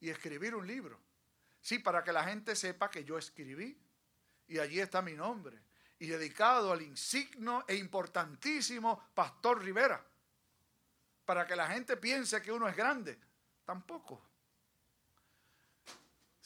Y 0.00 0.10
escribir 0.10 0.54
un 0.54 0.66
libro. 0.66 1.00
Sí, 1.60 1.78
para 1.78 2.04
que 2.04 2.12
la 2.12 2.24
gente 2.24 2.54
sepa 2.54 2.90
que 2.90 3.04
yo 3.04 3.18
escribí. 3.18 3.76
Y 4.46 4.58
allí 4.58 4.80
está 4.80 5.02
mi 5.02 5.14
nombre. 5.14 5.58
Y 5.98 6.06
dedicado 6.06 6.72
al 6.72 6.82
insigno 6.82 7.64
e 7.66 7.74
importantísimo 7.74 9.10
Pastor 9.14 9.62
Rivera. 9.62 10.04
Para 11.24 11.46
que 11.46 11.56
la 11.56 11.66
gente 11.66 11.96
piense 11.96 12.40
que 12.40 12.52
uno 12.52 12.68
es 12.68 12.76
grande. 12.76 13.18
Tampoco 13.64 14.28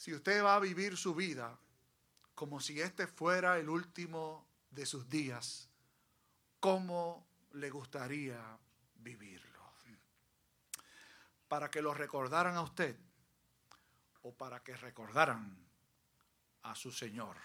si 0.03 0.13
usted 0.13 0.43
va 0.43 0.55
a 0.55 0.59
vivir 0.59 0.97
su 0.97 1.15
vida 1.15 1.57
como 2.35 2.59
si 2.59 2.81
este 2.81 3.07
fuera 3.07 3.57
el 3.57 3.69
último 3.69 4.45
de 4.69 4.85
sus 4.85 5.07
días, 5.07 5.69
¿cómo 6.59 7.25
le 7.53 7.69
gustaría 7.69 8.37
vivirlo? 8.95 9.71
Para 11.47 11.71
que 11.71 11.81
lo 11.81 11.93
recordaran 11.93 12.57
a 12.57 12.63
usted 12.63 12.97
o 14.23 14.33
para 14.33 14.63
que 14.63 14.75
recordaran 14.75 15.55
a 16.63 16.75
su 16.75 16.91
Señor, 16.91 17.37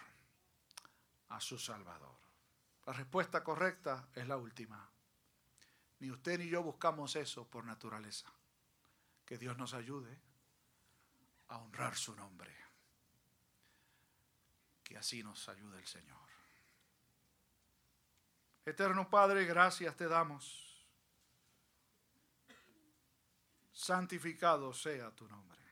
a 1.28 1.40
su 1.40 1.58
Salvador. 1.58 2.16
La 2.86 2.92
respuesta 2.92 3.44
correcta 3.44 4.08
es 4.14 4.26
la 4.26 4.36
última. 4.36 4.88
Ni 5.98 6.10
usted 6.10 6.38
ni 6.38 6.48
yo 6.48 6.62
buscamos 6.62 7.16
eso 7.16 7.46
por 7.46 7.64
naturaleza. 7.64 8.32
Que 9.24 9.36
Dios 9.36 9.58
nos 9.58 9.74
ayude 9.74 10.18
a 11.48 11.58
honrar 11.58 11.96
su 11.96 12.14
nombre. 12.14 12.54
Que 14.82 14.96
así 14.96 15.22
nos 15.22 15.48
ayude 15.48 15.78
el 15.78 15.86
Señor. 15.86 16.28
Eterno 18.64 19.10
Padre, 19.10 19.44
gracias 19.44 19.96
te 19.96 20.08
damos. 20.08 20.86
Santificado 23.72 24.72
sea 24.72 25.10
tu 25.10 25.28
nombre. 25.28 25.67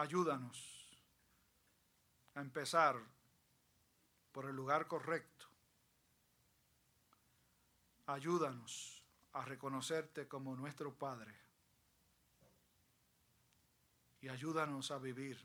Ayúdanos 0.00 0.88
a 2.34 2.40
empezar 2.40 2.96
por 4.32 4.46
el 4.46 4.56
lugar 4.56 4.88
correcto. 4.88 5.46
Ayúdanos 8.06 9.04
a 9.34 9.44
reconocerte 9.44 10.26
como 10.26 10.56
nuestro 10.56 10.94
Padre 10.94 11.38
y 14.22 14.30
ayúdanos 14.30 14.90
a 14.90 14.96
vivir 14.96 15.38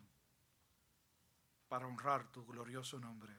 para 1.67 1.85
honrar 1.85 2.31
tu 2.31 2.45
glorioso 2.45 2.97
nombre. 2.97 3.37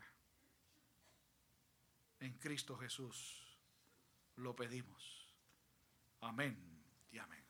En 2.21 2.35
Cristo 2.35 2.77
Jesús 2.77 3.59
lo 4.37 4.55
pedimos. 4.55 5.35
Amén 6.21 6.85
y 7.11 7.17
amén. 7.17 7.46